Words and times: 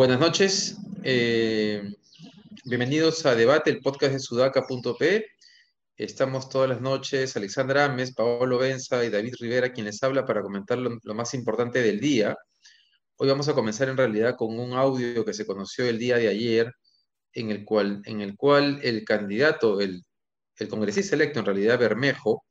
Buenas 0.00 0.18
noches. 0.18 0.78
Eh, 1.02 1.82
bienvenidos 2.64 3.26
a 3.26 3.34
Debate, 3.34 3.70
el 3.70 3.80
podcast 3.80 4.12
de 4.14 4.18
sudaca.p. 4.18 5.26
Estamos 5.96 6.48
todas 6.48 6.70
las 6.70 6.80
noches, 6.80 7.36
Alexandra 7.36 7.84
Ames, 7.84 8.14
Paolo 8.14 8.56
Benza 8.56 9.04
y 9.04 9.10
David 9.10 9.34
Rivera, 9.38 9.72
quien 9.74 9.84
les 9.84 10.02
habla 10.02 10.24
para 10.24 10.40
comentar 10.40 10.78
lo, 10.78 11.14
más 11.14 11.34
importante 11.34 11.82
del 11.82 12.00
día. 12.00 12.34
Hoy 13.16 13.28
vamos 13.28 13.48
a 13.48 13.52
comenzar 13.52 13.90
en 13.90 13.98
realidad 13.98 14.36
con 14.38 14.58
un 14.58 14.72
audio 14.72 15.22
que 15.24 15.34
se 15.34 15.44
conoció 15.44 15.84
el 15.84 15.98
día 15.98 16.16
de 16.16 16.28
ayer, 16.28 16.72
en 17.32 17.50
el 17.50 17.64
cual, 17.64 18.02
en 18.04 18.20
el, 18.20 18.36
cual 18.36 18.80
el 18.82 19.04
candidato, 19.04 19.80
el, 19.80 20.04
congresista 20.68 21.16
electo, 21.16 21.40
en 21.40 21.46
realidad 21.46 21.78
Bermejo, 21.78 22.44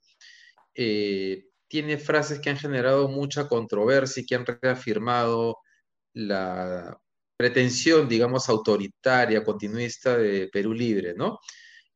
eh, 0.73 1.45
tiene 1.67 1.97
frases 1.97 2.39
que 2.39 2.49
han 2.49 2.57
generado 2.57 3.07
mucha 3.07 3.47
controversia 3.47 4.23
y 4.23 4.25
que 4.25 4.35
han 4.35 4.45
reafirmado 4.45 5.57
la 6.13 6.97
pretensión, 7.37 8.09
digamos, 8.09 8.49
autoritaria, 8.49 9.43
continuista 9.43 10.17
de 10.17 10.49
Perú 10.49 10.73
Libre, 10.73 11.13
¿no? 11.15 11.39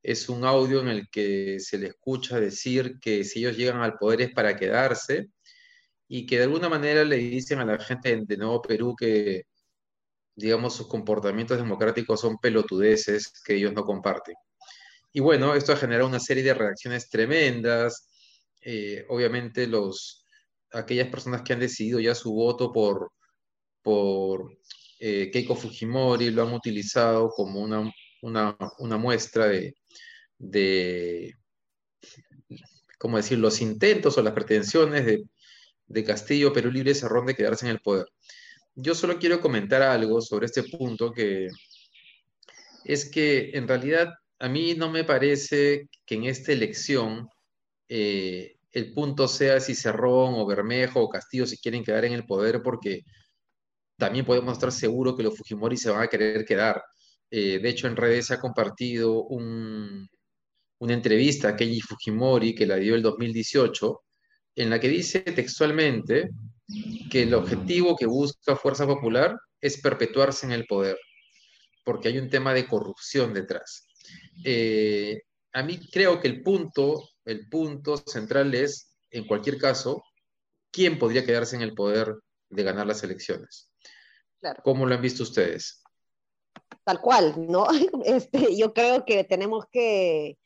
Es 0.02 0.30
un 0.30 0.46
audio 0.46 0.82
en 0.82 0.90
el 0.90 1.10
que 1.10 1.60
se 1.60 1.78
le 1.78 1.88
escucha 1.88 2.40
decir 2.40 3.00
que 3.02 3.24
si 3.24 3.40
ellos 3.40 3.58
llegan 3.58 3.82
al 3.82 3.98
poder 3.98 4.22
es 4.22 4.34
para 4.34 4.56
quedarse 4.56 5.30
y 6.08 6.26
que 6.26 6.38
de 6.38 6.44
alguna 6.44 6.70
manera 6.70 7.04
le 7.04 7.18
dicen 7.18 7.60
a 7.60 7.66
la 7.66 7.80
gente 7.80 8.24
de 8.26 8.38
Nuevo 8.38 8.62
Perú 8.62 8.96
que, 8.98 9.44
digamos, 10.36 10.76
sus 10.76 10.88
comportamientos 10.88 11.58
democráticos 11.58 12.22
son 12.22 12.38
pelotudeces 12.38 13.32
que 13.46 13.56
ellos 13.56 13.74
no 13.74 13.84
comparten. 13.84 14.36
Y 15.12 15.20
bueno, 15.20 15.54
esto 15.56 15.74
ha 15.74 15.78
generado 15.78 16.08
una 16.08 16.20
serie 16.20 16.44
de 16.44 16.54
reacciones 16.56 17.10
tremendas. 17.10 18.10
Eh, 18.62 19.06
obviamente, 19.10 19.68
los, 19.68 20.26
aquellas 20.72 21.08
personas 21.10 21.44
que 21.44 21.54
han 21.54 21.60
decidido 21.60 22.00
ya 22.00 22.16
su 22.16 22.34
voto 22.34 22.72
por, 22.72 23.12
por 23.84 24.58
eh, 25.00 25.30
Keiko 25.32 25.56
Fujimori 25.56 26.32
lo 26.32 26.44
han 26.44 26.54
utilizado 26.54 27.30
como 27.30 27.62
una, 27.62 27.92
una, 28.22 28.98
muestra 28.98 29.48
de, 29.48 29.76
de, 30.38 31.36
¿cómo 32.98 33.18
decir?, 33.18 33.38
los 33.38 33.62
intentos 33.62 34.18
o 34.18 34.24
las 34.24 34.34
pretensiones 34.34 35.06
de, 35.06 35.24
de 35.88 36.04
Castillo, 36.04 36.54
Perú 36.54 36.72
Libre, 36.72 36.96
Cerrón 36.96 37.26
de 37.28 37.36
quedarse 37.36 37.66
en 37.66 37.72
el 37.72 37.82
poder. 37.82 38.08
Yo 38.76 38.96
solo 38.96 39.20
quiero 39.20 39.40
comentar 39.40 39.82
algo 39.82 40.20
sobre 40.22 40.48
este 40.48 40.64
punto 40.64 41.12
que 41.12 41.48
es 42.84 43.10
que 43.10 43.52
en 43.54 43.68
realidad 43.68 44.14
a 44.40 44.50
mí 44.50 44.74
no 44.76 44.90
me 44.90 45.04
parece 45.04 45.90
que 46.06 46.16
en 46.16 46.26
esta 46.26 46.52
elección 46.52 47.30
eh, 47.88 48.58
el 48.72 48.94
punto 48.94 49.28
sea 49.28 49.60
si 49.60 49.76
Cerrón 49.76 50.34
o 50.36 50.46
Bermejo 50.46 51.02
o 51.02 51.10
Castillo 51.10 51.46
se 51.46 51.60
quieren 51.60 51.84
quedar 51.84 52.06
en 52.06 52.14
el 52.14 52.26
poder 52.26 52.62
porque 52.64 53.04
también 53.98 54.26
podemos 54.26 54.54
estar 54.54 54.72
seguros 54.72 55.16
que 55.16 55.24
los 55.24 55.38
Fujimori 55.38 55.78
se 55.78 55.92
van 55.92 56.02
a 56.04 56.08
querer 56.08 56.44
quedar. 56.44 56.84
Eh, 57.30 57.60
de 57.60 57.70
hecho, 57.70 57.88
en 57.88 57.96
redes 57.96 58.28
se 58.28 58.34
ha 58.34 58.40
compartido 58.40 59.24
una 59.28 60.08
entrevista 60.80 61.50
a 61.50 61.56
Keiji 61.56 61.82
Fujimori 61.82 62.56
que 62.56 62.66
la 62.66 62.78
dio 62.78 62.96
el 62.96 63.02
2018, 63.02 64.04
en 64.56 64.70
la 64.70 64.80
que 64.80 64.90
dice 64.90 65.22
textualmente 65.22 66.32
que 67.12 67.24
el 67.24 67.34
objetivo 67.34 67.96
que 67.96 68.06
busca 68.06 68.56
Fuerza 68.56 68.86
Popular 68.88 69.38
es 69.62 69.80
perpetuarse 69.82 70.46
en 70.46 70.52
el 70.52 70.66
poder, 70.66 70.98
porque 71.84 72.10
hay 72.10 72.18
un 72.18 72.30
tema 72.30 72.54
de 72.54 72.68
corrupción 72.68 73.34
detrás. 73.34 73.88
Eh, 74.44 75.22
a 75.54 75.64
mí 75.64 75.80
creo 75.92 76.20
que 76.20 76.28
el 76.28 76.42
punto, 76.42 77.10
el 77.26 77.48
punto 77.50 77.98
central 77.98 78.54
es, 78.56 78.96
en 79.12 79.26
cualquier 79.28 79.58
caso, 79.58 80.04
quién 80.72 80.98
podría 80.98 81.26
quedarse 81.26 81.56
en 81.56 81.62
el 81.62 81.74
poder 81.74 82.16
de 82.50 82.64
ganar 82.64 82.88
las 82.88 83.04
elecciones. 83.04 83.70
¿Cómo 84.64 84.86
lo 84.86 84.96
han 84.96 85.02
visto 85.02 85.24
ustedes? 85.24 85.84
Tal 86.84 87.00
cual, 87.00 87.34
¿no? 87.48 87.68
Este, 88.06 88.58
yo 88.58 88.74
creo 88.74 89.06
que 89.06 89.24
tenemos 89.24 89.66
que 89.72 90.38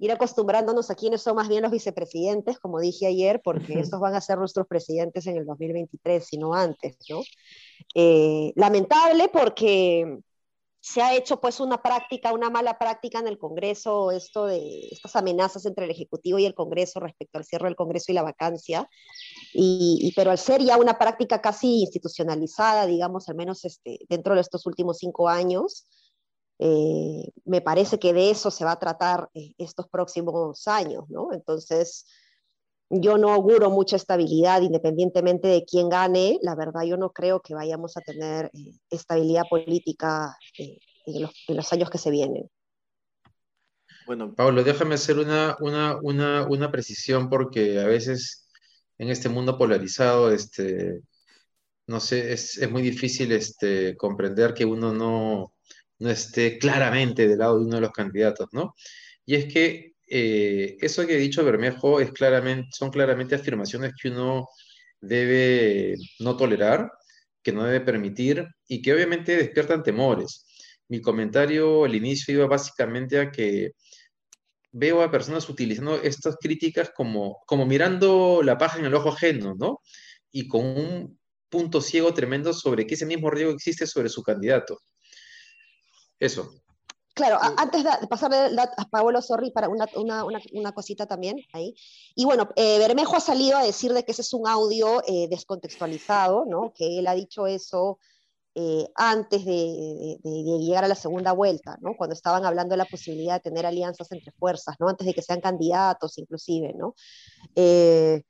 ir 0.00 0.10
acostumbrándonos 0.10 0.90
a 0.90 0.94
quienes 0.94 1.20
son 1.20 1.36
más 1.36 1.48
bien 1.48 1.62
los 1.62 1.70
vicepresidentes, 1.70 2.58
como 2.58 2.80
dije 2.80 3.06
ayer, 3.06 3.42
porque 3.44 3.78
estos 3.78 4.00
van 4.00 4.14
a 4.14 4.20
ser 4.20 4.38
nuestros 4.38 4.66
presidentes 4.66 5.26
en 5.26 5.36
el 5.36 5.44
2023, 5.44 6.26
si 6.26 6.38
no 6.38 6.54
antes, 6.54 6.96
¿no? 7.10 7.20
Eh, 7.94 8.52
lamentable 8.56 9.28
porque 9.28 10.18
se 10.80 11.02
ha 11.02 11.14
hecho 11.14 11.38
pues 11.38 11.60
una 11.60 11.82
práctica, 11.82 12.32
una 12.32 12.48
mala 12.48 12.78
práctica 12.78 13.18
en 13.18 13.28
el 13.28 13.38
Congreso, 13.38 14.10
esto 14.10 14.46
de 14.46 14.88
estas 14.90 15.14
amenazas 15.16 15.66
entre 15.66 15.84
el 15.84 15.90
Ejecutivo 15.90 16.38
y 16.38 16.46
el 16.46 16.54
Congreso 16.54 16.98
respecto 17.00 17.36
al 17.36 17.44
cierre 17.44 17.66
del 17.66 17.76
Congreso 17.76 18.10
y 18.10 18.14
la 18.14 18.22
vacancia, 18.22 18.88
y, 19.52 20.10
pero 20.16 20.30
al 20.30 20.38
ser 20.38 20.62
ya 20.62 20.78
una 20.78 20.98
práctica 20.98 21.42
casi 21.42 21.82
institucionalizada, 21.82 22.86
digamos, 22.86 23.28
al 23.28 23.34
menos 23.34 23.66
este, 23.66 23.98
dentro 24.08 24.34
de 24.34 24.40
estos 24.40 24.64
últimos 24.64 24.96
cinco 24.96 25.28
años, 25.28 25.86
eh, 26.62 27.30
me 27.46 27.62
parece 27.62 27.98
que 27.98 28.12
de 28.12 28.30
eso 28.30 28.50
se 28.50 28.66
va 28.66 28.72
a 28.72 28.78
tratar 28.78 29.30
eh, 29.32 29.54
estos 29.56 29.88
próximos 29.88 30.68
años, 30.68 31.08
¿no? 31.08 31.32
Entonces, 31.32 32.04
yo 32.90 33.16
no 33.16 33.32
auguro 33.32 33.70
mucha 33.70 33.96
estabilidad 33.96 34.60
independientemente 34.60 35.48
de 35.48 35.64
quién 35.64 35.88
gane. 35.88 36.38
La 36.42 36.54
verdad, 36.54 36.82
yo 36.82 36.98
no 36.98 37.12
creo 37.12 37.40
que 37.40 37.54
vayamos 37.54 37.96
a 37.96 38.02
tener 38.02 38.50
eh, 38.52 38.74
estabilidad 38.90 39.44
política 39.48 40.36
en 40.58 41.22
los, 41.22 41.30
en, 41.48 41.56
los, 41.56 41.72
años 41.72 41.88
que 41.88 41.96
se 41.96 42.10
vienen. 42.10 42.50
Bueno, 44.06 44.34
Pablo, 44.34 44.62
déjame 44.62 44.96
hacer 44.96 45.18
una, 45.18 45.56
una, 45.60 45.98
una, 46.02 46.46
una 46.46 46.70
precisión 46.70 47.30
porque 47.30 47.80
a 47.80 47.86
veces 47.86 48.50
en 48.98 49.08
este 49.08 49.30
mundo 49.30 49.56
polarizado, 49.56 50.30
este, 50.30 51.00
no 51.86 52.00
sé, 52.00 52.34
es, 52.34 52.58
es 52.58 52.70
muy 52.70 52.82
difícil 52.82 53.32
este, 53.32 53.96
comprender 53.96 54.52
que 54.52 54.66
uno 54.66 54.92
no, 54.92 55.54
no, 55.59 55.59
esté 56.08 56.58
claramente 56.58 57.28
del 57.28 57.38
lado 57.38 57.58
de 57.58 57.66
uno 57.66 57.74
de 57.76 57.82
los 57.82 57.92
candidatos, 57.92 58.48
¿no? 58.52 58.74
Y 59.26 59.34
es 59.34 59.52
que 59.52 59.92
eh, 60.08 60.76
eso 60.80 61.06
que 61.06 61.14
ha 61.14 61.18
dicho 61.18 61.44
Bermejo 61.44 62.00
es 62.00 62.12
claramente, 62.12 62.68
son 62.72 62.90
claramente 62.90 63.34
afirmaciones 63.34 63.92
que 64.00 64.08
uno 64.08 64.48
debe 65.00 65.96
no 66.18 66.36
tolerar, 66.36 66.90
que 67.42 67.52
no 67.52 67.64
debe 67.64 67.80
permitir 67.80 68.46
y 68.68 68.82
que 68.82 68.92
obviamente 68.94 69.36
despiertan 69.36 69.82
temores. 69.82 70.46
Mi 70.88 71.00
comentario 71.00 71.84
al 71.84 71.94
inicio 71.94 72.34
iba 72.34 72.46
básicamente 72.46 73.18
a 73.18 73.30
que 73.30 73.72
veo 74.72 75.02
a 75.02 75.10
personas 75.10 75.48
utilizando 75.48 75.96
estas 76.02 76.36
críticas 76.36 76.90
como, 76.94 77.38
como 77.46 77.66
mirando 77.66 78.42
la 78.42 78.58
paja 78.58 78.78
en 78.78 78.86
el 78.86 78.94
ojo 78.94 79.10
ajeno, 79.10 79.54
¿no? 79.58 79.80
Y 80.32 80.48
con 80.48 80.64
un 80.64 81.18
punto 81.48 81.80
ciego 81.80 82.14
tremendo 82.14 82.52
sobre 82.52 82.86
que 82.86 82.94
ese 82.94 83.06
mismo 83.06 83.30
riesgo 83.30 83.52
existe 83.52 83.86
sobre 83.86 84.08
su 84.08 84.22
candidato. 84.22 84.78
Eso. 86.20 86.50
Claro, 87.14 87.38
antes 87.56 87.82
de 87.82 88.06
pasarle 88.06 88.56
a 88.60 88.84
Paolo 88.88 89.20
Sorri 89.20 89.50
para 89.50 89.68
una, 89.68 89.86
una, 89.96 90.24
una, 90.24 90.72
cosita 90.72 91.06
también 91.06 91.36
ahí. 91.52 91.74
Y 92.14 92.24
bueno, 92.24 92.48
eh, 92.54 92.78
Bermejo 92.78 93.16
ha 93.16 93.20
salido 93.20 93.58
a 93.58 93.64
decir 93.64 93.92
de 93.92 94.04
que 94.04 94.12
ese 94.12 94.22
es 94.22 94.32
un 94.32 94.46
audio 94.46 95.02
eh, 95.06 95.26
descontextualizado, 95.28 96.44
¿no? 96.46 96.72
Que 96.74 96.98
él 96.98 97.08
ha 97.08 97.14
dicho 97.14 97.46
eso 97.46 97.98
eh, 98.56 98.88
antes 98.96 99.44
de, 99.44 100.18
llegar 100.24 100.84
a 100.84 100.88
la 100.88 100.96
segunda 100.96 101.30
vuelta, 101.32 101.78
¿no? 101.80 101.94
cuando 101.96 102.14
estaban 102.14 102.44
hablando 102.44 102.72
de 102.72 102.78
la 102.78 102.84
posibilidad 102.84 103.34
de 103.34 103.48
tener 103.48 103.64
alianzas 103.64 104.10
entre 104.10 104.32
fuerzas, 104.32 104.74
¿no? 104.80 104.88
antes 104.88 105.06
de 105.06 105.14
que 105.14 105.22
sean 105.22 105.40
candidatos 105.40 106.18
inclusive, 106.18 106.74
¿no? 106.74 106.96
Eh, 107.54 108.22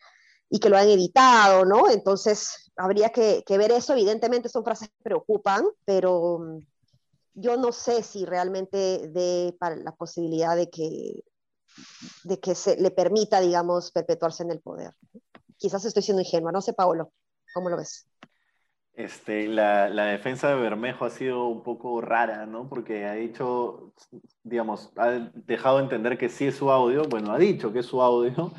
y 0.50 0.58
que 0.58 0.68
lo 0.68 0.76
han 0.76 0.88
editado, 0.88 1.64
¿no? 1.64 1.88
Entonces, 1.88 2.70
habría 2.76 3.10
que, 3.10 3.42
ver 3.48 3.72
eso. 3.72 3.92
Evidentemente 3.92 4.48
son 4.48 4.64
frases 4.64 4.88
que 4.88 5.02
preocupan, 5.02 5.64
pero 5.84 6.40
mm, 6.40 6.58
yo 7.34 7.56
no 7.56 7.72
sé 7.72 8.02
si 8.02 8.24
realmente 8.24 9.08
de 9.08 9.56
para 9.58 9.76
la 9.76 9.92
posibilidad 9.92 10.56
de 10.56 10.68
que, 10.70 11.22
de 12.24 12.40
que 12.40 12.54
se 12.54 12.76
le 12.76 12.90
permita, 12.90 13.40
digamos, 13.40 13.92
perpetuarse 13.92 14.42
en 14.42 14.50
el 14.50 14.60
poder. 14.60 14.92
Quizás 15.56 15.84
estoy 15.84 16.02
siendo 16.02 16.22
ingenua, 16.22 16.52
no 16.52 16.60
sé, 16.60 16.72
Paolo, 16.72 17.12
¿cómo 17.54 17.68
lo 17.68 17.76
ves? 17.76 18.06
Este, 18.94 19.46
la, 19.46 19.88
la, 19.88 20.06
defensa 20.06 20.48
de 20.48 20.60
Bermejo 20.60 21.04
ha 21.04 21.10
sido 21.10 21.46
un 21.46 21.62
poco 21.62 22.00
rara, 22.00 22.44
¿no? 22.44 22.68
Porque 22.68 23.06
ha 23.06 23.14
dicho, 23.14 23.94
digamos, 24.42 24.92
ha 24.96 25.30
dejado 25.32 25.80
entender 25.80 26.18
que 26.18 26.28
sí 26.28 26.48
es 26.48 26.56
su 26.56 26.70
audio, 26.70 27.04
bueno, 27.04 27.32
ha 27.32 27.38
dicho 27.38 27.72
que 27.72 27.78
es 27.78 27.86
su 27.86 28.02
audio, 28.02 28.52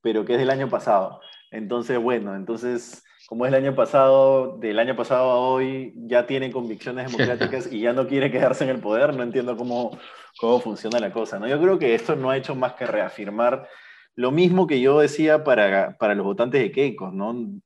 pero 0.00 0.24
que 0.24 0.34
es 0.34 0.38
del 0.38 0.50
año 0.50 0.68
pasado. 0.68 1.20
Entonces, 1.50 2.00
bueno, 2.00 2.36
entonces, 2.36 3.02
como 3.28 3.44
es 3.44 3.52
el 3.52 3.62
año 3.62 3.74
pasado, 3.74 4.56
del 4.56 4.78
año 4.78 4.96
pasado 4.96 5.30
a 5.30 5.38
hoy, 5.38 5.92
ya 5.94 6.26
tiene 6.26 6.50
convicciones 6.50 7.12
democráticas 7.12 7.66
y 7.70 7.80
ya 7.80 7.92
no 7.92 8.08
quiere 8.08 8.30
quedarse 8.30 8.64
en 8.64 8.70
el 8.70 8.80
poder, 8.80 9.14
no 9.14 9.22
entiendo 9.22 9.54
cómo, 9.54 9.98
cómo 10.40 10.60
funciona 10.60 10.98
la 10.98 11.12
cosa, 11.12 11.38
¿no? 11.38 11.46
Yo 11.46 11.60
creo 11.60 11.78
que 11.78 11.94
esto 11.94 12.16
no 12.16 12.30
ha 12.30 12.38
hecho 12.38 12.54
más 12.54 12.72
que 12.72 12.86
reafirmar 12.86 13.68
lo 14.14 14.30
mismo 14.30 14.66
que 14.66 14.80
yo 14.80 14.98
decía 14.98 15.44
para, 15.44 15.98
para 15.98 16.14
los 16.14 16.24
votantes 16.24 16.62
de 16.62 16.72
Keiko, 16.72 17.10
¿no? 17.10 17.60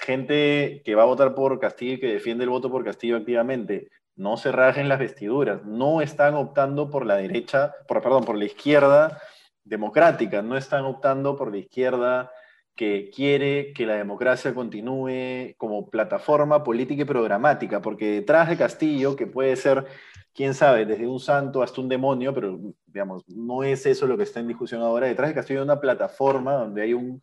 gente 0.00 0.82
que 0.84 0.94
va 0.96 1.04
a 1.04 1.06
votar 1.06 1.36
por 1.36 1.60
Castillo 1.60 1.94
y 1.94 2.00
que 2.00 2.12
defiende 2.12 2.42
el 2.42 2.50
voto 2.50 2.68
por 2.68 2.84
Castillo 2.84 3.16
activamente, 3.16 3.88
no 4.16 4.36
se 4.36 4.50
rajen 4.50 4.88
las 4.88 4.98
vestiduras, 4.98 5.64
no 5.64 6.00
están 6.00 6.34
optando 6.34 6.90
por 6.90 7.06
la 7.06 7.14
derecha, 7.14 7.72
por, 7.86 8.02
perdón, 8.02 8.24
por 8.24 8.36
la 8.36 8.44
izquierda 8.44 9.22
democrática, 9.62 10.42
no 10.42 10.56
están 10.56 10.84
optando 10.84 11.36
por 11.36 11.52
la 11.52 11.58
izquierda 11.58 12.32
que 12.74 13.10
quiere 13.14 13.72
que 13.72 13.86
la 13.86 13.94
democracia 13.94 14.54
continúe 14.54 15.54
como 15.56 15.90
plataforma 15.90 16.64
política 16.64 17.02
y 17.02 17.06
programática, 17.06 17.80
porque 17.80 18.06
detrás 18.10 18.48
de 18.48 18.56
Castillo, 18.56 19.14
que 19.14 19.26
puede 19.26 19.54
ser, 19.56 19.86
quién 20.34 20.54
sabe, 20.54 20.84
desde 20.84 21.06
un 21.06 21.20
santo 21.20 21.62
hasta 21.62 21.80
un 21.80 21.88
demonio, 21.88 22.34
pero 22.34 22.58
digamos, 22.86 23.22
no 23.28 23.62
es 23.62 23.86
eso 23.86 24.06
lo 24.06 24.16
que 24.16 24.24
está 24.24 24.40
en 24.40 24.48
discusión 24.48 24.82
ahora, 24.82 25.06
detrás 25.06 25.28
de 25.28 25.34
Castillo 25.34 25.60
hay 25.60 25.64
una 25.64 25.80
plataforma 25.80 26.54
donde 26.54 26.82
hay 26.82 26.94
un 26.94 27.22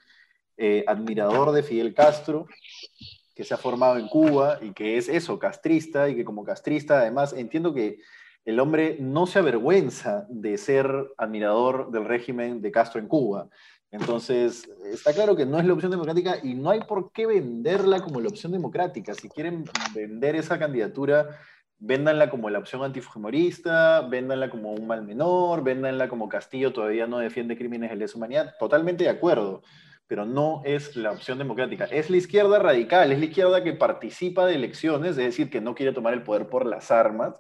eh, 0.58 0.84
admirador 0.88 1.52
de 1.52 1.64
Fidel 1.64 1.94
Castro 1.94 2.48
que 3.36 3.44
se 3.44 3.54
ha 3.54 3.58
formado 3.58 3.98
en 3.98 4.08
Cuba 4.08 4.60
y 4.62 4.72
que 4.72 4.98
es 4.98 5.10
eso, 5.10 5.40
castrista, 5.40 6.08
y 6.08 6.16
que 6.16 6.24
como 6.24 6.44
castrista 6.44 7.00
además 7.00 7.34
entiendo 7.34 7.74
que 7.74 8.00
el 8.46 8.60
hombre 8.60 8.98
no 9.00 9.28
se 9.28 9.40
avergüenza 9.40 10.26
de 10.30 10.58
ser 10.58 10.90
admirador 11.18 11.92
del 11.92 12.06
régimen 12.06 12.62
de 12.62 12.72
Castro 12.72 13.00
en 13.00 13.08
Cuba. 13.08 13.50
Entonces, 13.92 14.70
está 14.86 15.14
claro 15.14 15.36
que 15.36 15.46
no 15.46 15.60
es 15.60 15.66
la 15.66 15.74
opción 15.74 15.92
democrática 15.92 16.38
y 16.42 16.54
no 16.54 16.70
hay 16.70 16.80
por 16.82 17.12
qué 17.12 17.28
venderla 17.28 18.02
como 18.02 18.22
la 18.22 18.30
opción 18.30 18.54
democrática. 18.54 19.14
Si 19.14 19.28
quieren 19.28 19.66
vender 19.94 20.38
esa 20.38 20.58
candidatura, 20.58 21.38
véndanla 21.78 22.30
como 22.30 22.50
la 22.50 22.60
opción 22.60 22.84
antifujimorista, 22.84 24.02
véndanla 24.02 24.50
como 24.50 24.72
un 24.72 24.88
mal 24.88 25.04
menor, 25.04 25.64
véndanla 25.64 26.08
como 26.08 26.30
Castillo 26.30 26.72
todavía 26.72 27.06
no 27.06 27.20
defiende 27.20 27.58
crímenes 27.58 27.90
de 27.90 27.98
lesa 27.98 28.18
humanidad. 28.18 28.56
Totalmente 28.60 29.04
de 29.04 29.10
acuerdo, 29.10 29.62
pero 30.08 30.26
no 30.26 30.62
es 30.64 30.96
la 30.96 31.12
opción 31.12 31.38
democrática. 31.38 31.86
Es 31.86 32.10
la 32.10 32.18
izquierda 32.18 32.60
radical, 32.60 33.12
es 33.12 33.20
la 33.20 33.26
izquierda 33.26 33.62
que 33.62 33.74
participa 33.74 34.46
de 34.46 34.56
elecciones, 34.56 35.12
es 35.12 35.18
decir, 35.18 35.50
que 35.50 35.60
no 35.60 35.76
quiere 35.76 35.92
tomar 35.92 36.14
el 36.14 36.24
poder 36.24 36.48
por 36.48 36.66
las 36.66 36.92
armas. 36.92 37.36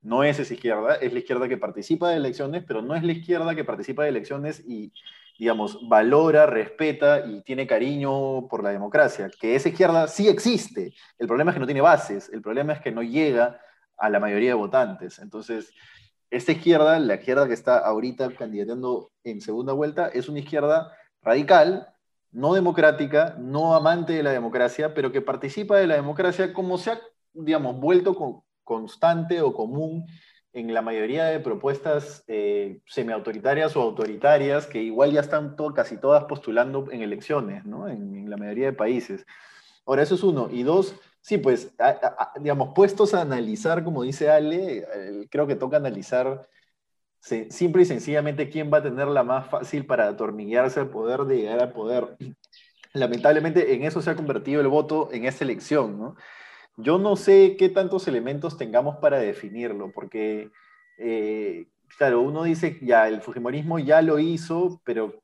No 0.00 0.24
es 0.24 0.40
esa 0.40 0.54
izquierda, 0.54 0.96
es 0.96 1.12
la 1.12 1.20
izquierda 1.20 1.48
que 1.48 1.58
participa 1.58 2.10
de 2.10 2.16
elecciones, 2.16 2.64
pero 2.66 2.82
no 2.82 2.96
es 2.96 3.04
la 3.04 3.12
izquierda 3.12 3.54
que 3.54 3.62
participa 3.62 4.02
de 4.02 4.08
elecciones 4.08 4.64
y 4.66 4.92
digamos, 5.42 5.76
valora, 5.88 6.46
respeta 6.46 7.26
y 7.26 7.40
tiene 7.40 7.66
cariño 7.66 8.46
por 8.46 8.62
la 8.62 8.70
democracia, 8.70 9.28
que 9.40 9.56
esa 9.56 9.70
izquierda 9.70 10.06
sí 10.06 10.28
existe. 10.28 10.94
El 11.18 11.26
problema 11.26 11.50
es 11.50 11.56
que 11.56 11.58
no 11.58 11.66
tiene 11.66 11.80
bases, 11.80 12.30
el 12.32 12.40
problema 12.40 12.74
es 12.74 12.80
que 12.80 12.92
no 12.92 13.02
llega 13.02 13.60
a 13.96 14.08
la 14.08 14.20
mayoría 14.20 14.50
de 14.50 14.54
votantes. 14.54 15.18
Entonces, 15.18 15.72
esta 16.30 16.52
izquierda, 16.52 16.96
la 17.00 17.16
izquierda 17.16 17.48
que 17.48 17.54
está 17.54 17.78
ahorita 17.78 18.32
candidateando 18.36 19.10
en 19.24 19.40
segunda 19.40 19.72
vuelta, 19.72 20.06
es 20.06 20.28
una 20.28 20.38
izquierda 20.38 20.92
radical, 21.22 21.88
no 22.30 22.54
democrática, 22.54 23.34
no 23.36 23.74
amante 23.74 24.12
de 24.12 24.22
la 24.22 24.30
democracia, 24.30 24.94
pero 24.94 25.10
que 25.10 25.22
participa 25.22 25.76
de 25.76 25.88
la 25.88 25.96
democracia 25.96 26.52
como 26.52 26.78
se 26.78 26.92
ha, 26.92 27.00
digamos, 27.32 27.80
vuelto 27.80 28.44
constante 28.62 29.40
o 29.40 29.52
común 29.52 30.06
en 30.52 30.74
la 30.74 30.82
mayoría 30.82 31.24
de 31.26 31.40
propuestas 31.40 32.24
eh, 32.28 32.80
semiautoritarias 32.86 33.74
o 33.76 33.82
autoritarias 33.82 34.66
que 34.66 34.82
igual 34.82 35.12
ya 35.12 35.20
están 35.20 35.56
casi 35.74 35.96
todas 35.96 36.24
postulando 36.24 36.90
en 36.90 37.02
elecciones, 37.02 37.64
¿no? 37.64 37.88
En, 37.88 38.28
la 38.28 38.36
mayoría 38.36 38.66
de 38.66 38.72
países. 38.72 39.26
Ahora, 39.86 40.02
eso 40.02 40.14
es 40.14 40.22
uno. 40.22 40.48
Y 40.50 40.62
dos, 40.62 40.94
sí, 41.20 41.38
pues, 41.38 41.74
digamos, 42.40 42.72
puestos 42.74 43.14
a 43.14 43.22
analizar, 43.22 43.84
como 43.84 44.02
dice 44.02 44.30
Ale, 44.30 44.86
creo 45.30 45.46
que 45.46 45.56
toca 45.56 45.76
analizar 45.76 46.48
simple 47.22 47.82
y 47.82 47.84
sencillamente 47.84 48.48
quién 48.48 48.72
va 48.72 48.78
a 48.78 48.82
tener 48.82 49.06
la 49.08 49.22
más 49.22 49.48
fácil 49.48 49.86
para 49.86 50.08
atornillarse 50.08 50.80
al 50.80 50.90
poder 50.90 51.20
de 51.20 51.36
llegar 51.36 51.60
al 51.60 51.72
poder. 51.72 52.16
Lamentablemente, 52.94 53.74
en 53.74 53.84
eso 53.84 54.02
se 54.02 54.10
ha 54.10 54.16
convertido 54.16 54.60
el 54.60 54.68
voto 54.68 55.08
en 55.12 55.24
esta 55.24 55.44
elección, 55.44 55.98
¿no? 55.98 56.16
Yo 56.76 56.98
no 56.98 57.16
sé 57.16 57.56
qué 57.58 57.68
tantos 57.68 58.08
elementos 58.08 58.56
tengamos 58.56 58.96
para 58.96 59.18
definirlo, 59.18 59.92
porque, 59.92 60.50
eh, 60.98 61.66
claro, 61.98 62.22
uno 62.22 62.44
dice, 62.44 62.78
ya, 62.82 63.08
el 63.08 63.20
Fujimorismo 63.20 63.78
ya 63.78 64.00
lo 64.00 64.18
hizo, 64.18 64.80
pero, 64.84 65.22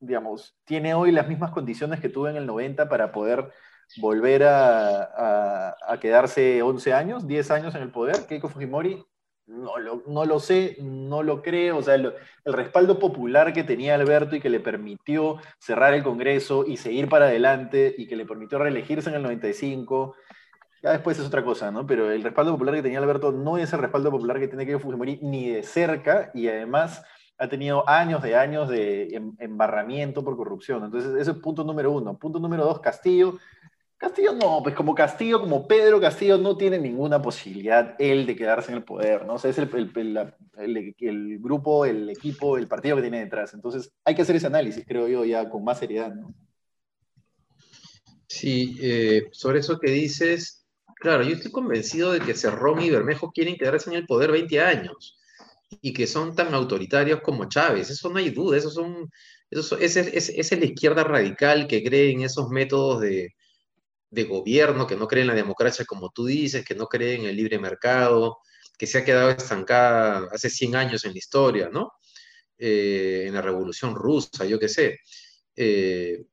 digamos, 0.00 0.56
tiene 0.64 0.94
hoy 0.94 1.12
las 1.12 1.28
mismas 1.28 1.50
condiciones 1.50 2.00
que 2.00 2.08
tuvo 2.08 2.28
en 2.28 2.36
el 2.36 2.46
90 2.46 2.88
para 2.88 3.12
poder 3.12 3.52
volver 3.98 4.44
a, 4.44 5.76
quedarse 6.00 6.62
11 6.62 6.92
años, 6.94 7.26
10 7.26 7.50
años 7.50 7.74
en 7.74 7.82
el 7.82 7.90
poder. 7.90 8.26
Keiko 8.26 8.48
Fujimori, 8.48 9.04
no 9.46 10.24
lo, 10.24 10.40
sé, 10.40 10.78
no 10.80 11.22
lo 11.22 11.42
creo. 11.42 11.78
O 11.78 11.82
sea, 11.82 11.96
el, 11.96 12.14
el, 12.44 12.52
respaldo 12.52 12.98
popular 12.98 13.52
que 13.52 13.64
tenía 13.64 13.94
Alberto 13.94 14.36
y 14.36 14.40
que 14.40 14.48
le 14.48 14.60
permitió 14.60 15.36
cerrar 15.58 15.94
el 15.94 16.02
Congreso 16.02 16.64
y 16.66 16.78
seguir 16.78 17.08
para 17.08 17.26
adelante 17.26 17.94
y 17.96 18.06
que 18.06 18.16
le 18.16 18.24
permitió 18.24 18.58
reelegirse 18.58 19.10
en 19.10 19.16
el 19.16 19.22
95 19.22 20.14
ya 20.82 20.90
después 20.90 21.18
es 21.18 21.26
otra 21.26 21.44
cosa, 21.44 21.70
¿no? 21.70 21.86
Pero 21.86 22.10
el 22.10 22.22
respaldo 22.22 22.52
popular 22.52 22.74
que 22.74 22.82
tenía 22.82 22.98
Alberto 22.98 23.30
no 23.30 23.56
es 23.56 23.72
el 23.72 23.80
respaldo 23.80 24.10
popular 24.10 24.40
que 24.40 24.48
tiene 24.48 24.66
que 24.66 24.78
Fujimori 24.78 25.20
ni 25.22 25.50
de 25.50 25.62
cerca 25.62 26.30
y 26.34 26.48
además 26.48 27.02
ha 27.38 27.48
tenido 27.48 27.88
años 27.88 28.22
de 28.22 28.36
años 28.36 28.68
de 28.68 29.04
em, 29.14 29.36
embarramiento 29.38 30.24
por 30.24 30.36
corrupción. 30.36 30.84
Entonces, 30.84 31.14
ese 31.20 31.30
es 31.32 31.36
punto 31.38 31.64
número 31.64 31.92
uno. 31.92 32.18
Punto 32.18 32.38
número 32.38 32.64
dos, 32.64 32.80
Castillo. 32.80 33.38
Castillo 33.96 34.32
no, 34.32 34.60
pues 34.64 34.74
como 34.74 34.96
Castillo, 34.96 35.40
como 35.40 35.68
Pedro 35.68 36.00
Castillo, 36.00 36.36
no 36.36 36.56
tiene 36.56 36.76
ninguna 36.78 37.22
posibilidad 37.22 37.94
él 38.00 38.26
de 38.26 38.34
quedarse 38.34 38.72
en 38.72 38.78
el 38.78 38.84
poder, 38.84 39.24
¿no? 39.24 39.34
O 39.34 39.38
sea, 39.38 39.50
es 39.52 39.58
el, 39.58 39.70
el, 39.94 40.94
el, 40.98 41.38
grupo, 41.38 41.84
el 41.84 42.10
equipo, 42.10 42.58
el 42.58 42.66
partido 42.66 42.96
que 42.96 43.02
tiene 43.02 43.20
detrás. 43.20 43.54
Entonces, 43.54 43.92
hay 44.04 44.16
que 44.16 44.22
hacer 44.22 44.34
ese 44.34 44.48
análisis, 44.48 44.84
creo 44.84 45.06
yo, 45.06 45.24
ya 45.24 45.48
con 45.48 45.62
más 45.62 45.78
seriedad, 45.78 46.12
¿no? 46.12 46.34
Sí, 48.26 48.76
eh, 48.80 49.28
sobre 49.30 49.60
eso 49.60 49.78
que 49.78 49.90
dices, 49.90 50.61
Claro, 51.02 51.24
yo 51.24 51.34
estoy 51.34 51.50
convencido 51.50 52.12
de 52.12 52.20
que 52.20 52.32
Cerrón 52.32 52.80
y 52.80 52.88
Bermejo 52.88 53.32
quieren 53.32 53.56
quedarse 53.56 53.90
en 53.90 53.96
el 53.96 54.06
poder 54.06 54.30
20 54.30 54.60
años 54.60 55.18
y 55.80 55.92
que 55.92 56.06
son 56.06 56.36
tan 56.36 56.54
autoritarios 56.54 57.20
como 57.22 57.48
Chávez. 57.48 57.90
Eso 57.90 58.08
no 58.08 58.18
hay 58.18 58.30
duda, 58.30 58.56
eso 58.56 58.70
son, 58.70 59.10
eso, 59.50 59.76
es, 59.78 59.96
es, 59.96 60.52
la 60.52 60.64
izquierda 60.64 61.02
radical 61.02 61.66
que 61.66 61.82
cree 61.82 62.12
en 62.12 62.22
esos 62.22 62.50
métodos 62.50 63.00
de, 63.00 63.34
gobierno, 64.28 64.86
que 64.86 64.94
no 64.94 65.08
cree 65.08 65.22
en 65.22 65.28
la 65.28 65.34
democracia 65.34 65.84
como 65.84 66.10
tú 66.10 66.26
dices, 66.26 66.64
que 66.64 66.76
no 66.76 66.86
cree 66.86 67.16
en 67.16 67.24
el 67.24 67.34
libre 67.36 67.58
mercado, 67.58 68.38
que 68.78 68.86
se 68.86 68.98
ha 68.98 69.04
quedado 69.04 69.30
estancada 69.30 70.28
hace 70.30 70.50
100 70.50 70.76
años 70.76 71.04
en 71.04 71.14
la 71.14 71.18
historia, 71.18 71.68
¿no? 71.68 71.94
Eh, 72.58 73.24
en 73.26 73.34
la 73.34 73.42
Revolución 73.42 73.96
Rusa, 73.96 74.44
yo 74.44 74.60
qué 74.60 74.68
sé. 74.68 75.00
Eh, 75.56 76.26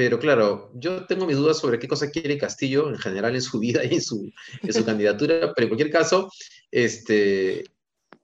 pero 0.00 0.18
claro, 0.18 0.70
yo 0.72 1.04
tengo 1.04 1.26
mis 1.26 1.36
dudas 1.36 1.58
sobre 1.58 1.78
qué 1.78 1.86
cosa 1.86 2.10
quiere 2.10 2.38
Castillo 2.38 2.88
en 2.88 2.96
general 2.96 3.34
en 3.34 3.42
su 3.42 3.58
vida 3.58 3.84
y 3.84 3.96
en 3.96 4.00
su, 4.00 4.32
su 4.66 4.82
candidatura, 4.82 5.52
pero 5.54 5.64
en 5.64 5.68
cualquier 5.68 5.90
caso, 5.90 6.32
este, 6.70 7.64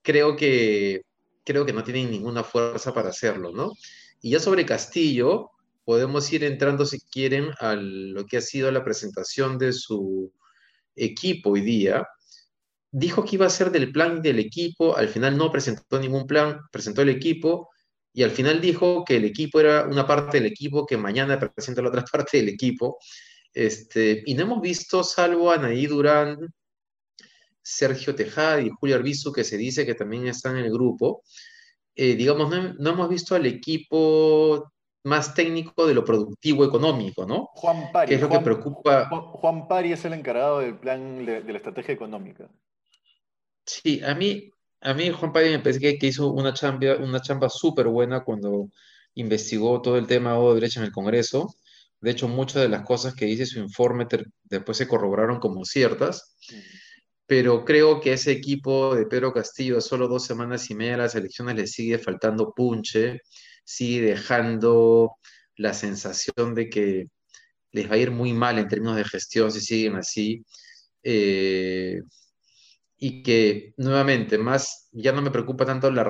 creo, 0.00 0.36
que, 0.36 1.02
creo 1.44 1.66
que 1.66 1.74
no 1.74 1.84
tienen 1.84 2.10
ninguna 2.10 2.42
fuerza 2.42 2.94
para 2.94 3.10
hacerlo, 3.10 3.52
¿no? 3.52 3.72
Y 4.22 4.30
ya 4.30 4.40
sobre 4.40 4.64
Castillo, 4.64 5.50
podemos 5.84 6.32
ir 6.32 6.44
entrando, 6.44 6.86
si 6.86 6.98
quieren, 6.98 7.50
a 7.60 7.74
lo 7.74 8.24
que 8.24 8.38
ha 8.38 8.40
sido 8.40 8.70
la 8.70 8.82
presentación 8.82 9.58
de 9.58 9.74
su 9.74 10.32
equipo 10.94 11.50
hoy 11.50 11.60
día. 11.60 12.08
Dijo 12.90 13.22
que 13.22 13.36
iba 13.36 13.44
a 13.44 13.50
ser 13.50 13.70
del 13.70 13.92
plan 13.92 14.22
del 14.22 14.38
equipo, 14.38 14.96
al 14.96 15.10
final 15.10 15.36
no 15.36 15.52
presentó 15.52 16.00
ningún 16.00 16.26
plan, 16.26 16.58
presentó 16.72 17.02
el 17.02 17.10
equipo, 17.10 17.68
y 18.16 18.22
al 18.22 18.30
final 18.30 18.62
dijo 18.62 19.04
que 19.04 19.16
el 19.16 19.26
equipo 19.26 19.60
era 19.60 19.86
una 19.86 20.06
parte 20.06 20.38
del 20.38 20.46
equipo, 20.46 20.86
que 20.86 20.96
mañana 20.96 21.38
presenta 21.38 21.82
la 21.82 21.90
otra 21.90 22.02
parte 22.10 22.38
del 22.38 22.48
equipo. 22.48 22.98
Este, 23.52 24.22
y 24.24 24.32
no 24.32 24.44
hemos 24.44 24.62
visto, 24.62 25.04
salvo 25.04 25.50
a 25.50 25.56
Anaí 25.56 25.86
Durán, 25.86 26.38
Sergio 27.60 28.14
Tejada 28.14 28.62
y 28.62 28.70
Julio 28.70 28.96
Arbizu, 28.96 29.34
que 29.34 29.44
se 29.44 29.58
dice 29.58 29.84
que 29.84 29.94
también 29.94 30.26
están 30.28 30.56
en 30.56 30.64
el 30.64 30.72
grupo, 30.72 31.24
eh, 31.94 32.14
digamos, 32.14 32.48
no, 32.78 32.90
hemos 32.90 33.08
visto 33.10 33.34
al 33.34 33.44
equipo 33.44 34.72
más 35.04 35.34
técnico 35.34 35.86
de 35.86 35.92
lo 35.92 36.02
productivo 36.02 36.64
económico, 36.64 37.26
¿no? 37.26 37.50
Juan 37.52 37.92
Pari. 37.92 38.14
es 38.14 38.20
lo 38.22 38.30
que 38.30 38.40
preocupa. 38.40 39.10
Juan, 39.10 39.68
Pari 39.68 39.92
es 39.92 40.02
el 40.06 40.14
encargado 40.14 40.60
del 40.60 40.78
plan 40.78 41.26
de, 41.26 41.42
de 41.42 41.52
la 41.52 41.58
estrategia 41.58 41.92
económica. 41.92 42.48
Sí, 43.66 44.02
a 44.02 44.14
mí, 44.14 44.50
a 44.80 44.94
mí 44.94 45.10
Juan 45.10 45.32
Pablo 45.32 45.50
me 45.50 45.58
parece 45.60 45.98
que, 45.98 46.06
hizo 46.06 46.30
una 46.32 46.54
una 47.00 47.20
chamba 47.20 47.48
súper 47.48 47.88
buena 47.88 48.24
cuando 48.24 48.70
investigó 49.14 49.80
todo 49.82 49.98
el 49.98 50.06
tema 50.06 50.34
de 50.34 50.54
derecha 50.54 50.80
en 50.80 50.86
el 50.86 50.92
Congreso. 50.92 51.54
De 52.00 52.10
hecho, 52.10 52.28
muchas 52.28 52.62
de 52.62 52.68
las 52.68 52.82
cosas 52.82 53.14
que 53.14 53.26
dice 53.26 53.46
su 53.46 53.58
informe 53.58 54.06
después 54.44 54.78
se 54.78 54.86
corroboraron 54.86 55.40
como 55.40 55.64
ciertas. 55.64 56.36
Pero 57.26 57.64
creo 57.64 58.00
que 58.00 58.12
ese 58.12 58.30
equipo 58.32 58.94
de 58.94 59.06
Pedro 59.06 59.32
Castillo, 59.32 59.80
solo 59.80 60.06
dos 60.08 60.24
semanas 60.24 60.70
y 60.70 60.74
media 60.74 60.92
de 60.92 60.98
las 60.98 61.14
elecciones, 61.16 61.56
le 61.56 61.66
sigue 61.66 61.98
faltando 61.98 62.52
punche, 62.54 63.20
sigue 63.64 64.02
dejando 64.02 65.16
la 65.56 65.74
sensación 65.74 66.54
de 66.54 66.68
que 66.70 67.06
les 67.72 67.90
va 67.90 67.94
a 67.96 67.98
ir 67.98 68.10
muy 68.10 68.32
mal 68.32 68.58
en 68.58 68.68
términos 68.68 68.96
de 68.96 69.04
gestión 69.04 69.50
si 69.50 69.60
siguen 69.60 69.96
así. 69.96 70.44
Eh, 71.02 72.00
y 72.98 73.22
que 73.22 73.74
nuevamente 73.76 74.38
más 74.38 74.88
ya 74.92 75.12
no 75.12 75.22
me 75.22 75.30
preocupa 75.30 75.66
tanto 75.66 75.90
la, 75.90 76.04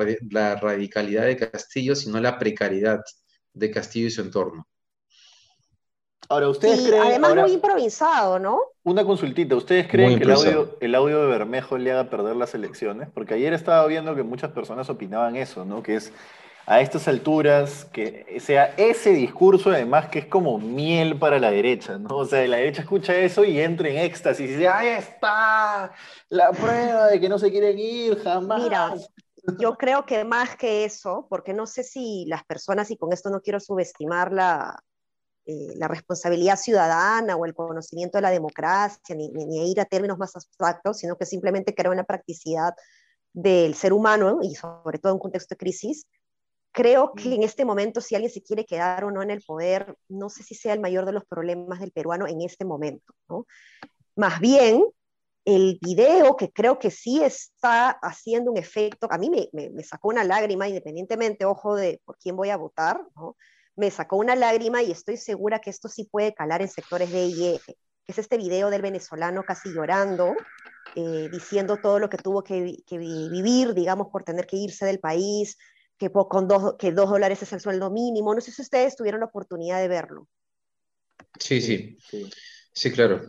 radicalidad 0.56 1.24
de 1.24 1.36
Castillo, 1.36 1.96
sino 1.96 2.20
la 2.20 2.38
precariedad 2.38 3.00
de 3.52 3.70
Castillo 3.70 4.06
y 4.06 4.10
su 4.10 4.20
entorno. 4.20 4.66
Ahora, 6.28 6.48
ustedes 6.48 6.80
Y 6.80 6.86
creen. 6.88 7.02
además 7.02 7.30
ahora, 7.30 7.42
muy 7.42 7.52
improvisado, 7.52 8.38
¿no? 8.38 8.60
una 8.86 9.04
consultita, 9.04 9.56
¿ustedes 9.56 9.88
creen 9.88 10.16
que 10.16 10.24
el 10.24 10.30
audio, 10.30 10.76
el 10.80 10.94
audio 10.94 11.20
de 11.20 11.26
Bermejo 11.26 11.76
le 11.76 11.90
haga 11.90 12.08
perder 12.08 12.36
las 12.36 12.54
elecciones? 12.54 13.08
Porque 13.12 13.34
ayer 13.34 13.52
estaba 13.52 13.84
viendo 13.88 14.14
que 14.14 14.22
muchas 14.22 14.52
personas 14.52 14.88
opinaban 14.88 15.34
eso, 15.34 15.64
¿no? 15.64 15.82
Que 15.82 15.96
es 15.96 16.12
a 16.66 16.80
estas 16.80 17.06
alturas, 17.06 17.84
que 17.92 18.38
sea 18.40 18.74
ese 18.76 19.10
discurso, 19.10 19.70
además, 19.70 20.08
que 20.08 20.18
es 20.18 20.26
como 20.26 20.58
miel 20.58 21.16
para 21.18 21.38
la 21.38 21.50
derecha, 21.50 21.96
¿no? 21.96 22.16
O 22.16 22.24
sea, 22.24 22.46
la 22.48 22.56
derecha 22.56 22.82
escucha 22.82 23.14
eso 23.14 23.44
y 23.44 23.60
entra 23.60 23.88
en 23.88 23.98
éxtasis 23.98 24.50
y 24.50 24.52
dice, 24.54 24.68
¡ahí 24.68 24.88
está! 24.88 25.92
La 26.28 26.50
prueba 26.50 27.06
de 27.06 27.20
que 27.20 27.28
no 27.28 27.38
se 27.38 27.50
quieren 27.52 27.78
ir 27.78 28.20
jamás. 28.22 28.62
Mira, 28.62 28.94
yo 29.60 29.76
creo 29.76 30.04
que 30.04 30.24
más 30.24 30.56
que 30.56 30.84
eso, 30.84 31.26
porque 31.30 31.54
no 31.54 31.66
sé 31.66 31.84
si 31.84 32.24
las 32.26 32.44
personas, 32.44 32.90
y 32.90 32.96
con 32.96 33.12
esto 33.12 33.30
no 33.30 33.40
quiero 33.40 33.60
subestimar 33.60 34.32
la, 34.32 34.82
eh, 35.46 35.68
la 35.76 35.86
responsabilidad 35.86 36.56
ciudadana 36.56 37.36
o 37.36 37.46
el 37.46 37.54
conocimiento 37.54 38.18
de 38.18 38.22
la 38.22 38.30
democracia, 38.30 39.14
ni, 39.14 39.28
ni- 39.28 39.46
ni 39.46 39.70
ir 39.70 39.80
a 39.80 39.84
términos 39.84 40.18
más 40.18 40.34
abstractos, 40.34 40.98
sino 40.98 41.14
que 41.16 41.26
simplemente 41.26 41.76
creo 41.76 41.92
en 41.92 41.98
la 41.98 42.04
practicidad 42.04 42.74
del 43.32 43.76
ser 43.76 43.92
humano 43.92 44.40
y 44.42 44.56
sobre 44.56 44.98
todo 44.98 45.12
en 45.12 45.16
un 45.16 45.20
contexto 45.20 45.54
de 45.54 45.58
crisis. 45.58 46.06
Creo 46.76 47.12
que 47.14 47.34
en 47.34 47.42
este 47.42 47.64
momento, 47.64 48.02
si 48.02 48.14
alguien 48.14 48.30
se 48.30 48.42
quiere 48.42 48.66
quedar 48.66 49.02
o 49.04 49.10
no 49.10 49.22
en 49.22 49.30
el 49.30 49.40
poder, 49.40 49.96
no 50.10 50.28
sé 50.28 50.42
si 50.42 50.54
sea 50.54 50.74
el 50.74 50.80
mayor 50.80 51.06
de 51.06 51.12
los 51.12 51.24
problemas 51.24 51.80
del 51.80 51.90
peruano 51.90 52.26
en 52.26 52.42
este 52.42 52.66
momento. 52.66 53.14
¿no? 53.30 53.46
Más 54.14 54.40
bien, 54.40 54.84
el 55.46 55.78
video 55.80 56.36
que 56.36 56.52
creo 56.52 56.78
que 56.78 56.90
sí 56.90 57.22
está 57.22 57.88
haciendo 58.02 58.50
un 58.50 58.58
efecto, 58.58 59.08
a 59.10 59.16
mí 59.16 59.30
me, 59.30 59.48
me- 59.54 59.70
me 59.70 59.82
sacó 59.84 60.08
una 60.08 60.22
lágrima, 60.22 60.68
independientemente, 60.68 61.46
ojo, 61.46 61.76
de 61.76 62.02
por 62.04 62.18
quién 62.18 62.36
voy 62.36 62.50
a 62.50 62.58
votar, 62.58 63.00
¿no? 63.16 63.38
me 63.74 63.90
sacó 63.90 64.16
una 64.16 64.36
lágrima 64.36 64.82
y 64.82 64.90
estoy 64.92 65.16
segura 65.16 65.60
que 65.60 65.70
esto 65.70 65.88
sí 65.88 66.04
puede 66.04 66.34
calar 66.34 66.60
en 66.60 66.68
sectores 66.68 67.10
de 67.10 67.24
IE, 67.24 67.58
que 67.66 67.76
es 68.06 68.18
este 68.18 68.36
video 68.36 68.68
del 68.68 68.82
venezolano 68.82 69.44
casi 69.44 69.72
llorando, 69.72 70.34
eh, 70.94 71.28
diciendo 71.30 71.78
todo 71.78 71.98
lo 71.98 72.10
que 72.10 72.18
tuvo 72.18 72.42
que, 72.42 72.76
que 72.86 72.98
vi- 72.98 73.30
vivir, 73.30 73.72
digamos, 73.72 74.08
por 74.12 74.24
tener 74.24 74.46
que 74.46 74.58
irse 74.58 74.84
del 74.84 75.00
país, 75.00 75.56
que, 75.98 76.10
con 76.10 76.48
dos, 76.48 76.74
que 76.78 76.92
dos 76.92 77.10
dólares 77.10 77.42
es 77.42 77.52
el 77.52 77.60
sueldo 77.60 77.90
mínimo. 77.90 78.34
No 78.34 78.40
sé 78.40 78.52
si 78.52 78.62
ustedes 78.62 78.96
tuvieron 78.96 79.20
la 79.20 79.26
oportunidad 79.26 79.80
de 79.80 79.88
verlo. 79.88 80.28
Sí, 81.38 81.60
sí, 81.60 81.96
Sí. 82.10 82.30
sí, 82.72 82.92
claro. 82.92 83.20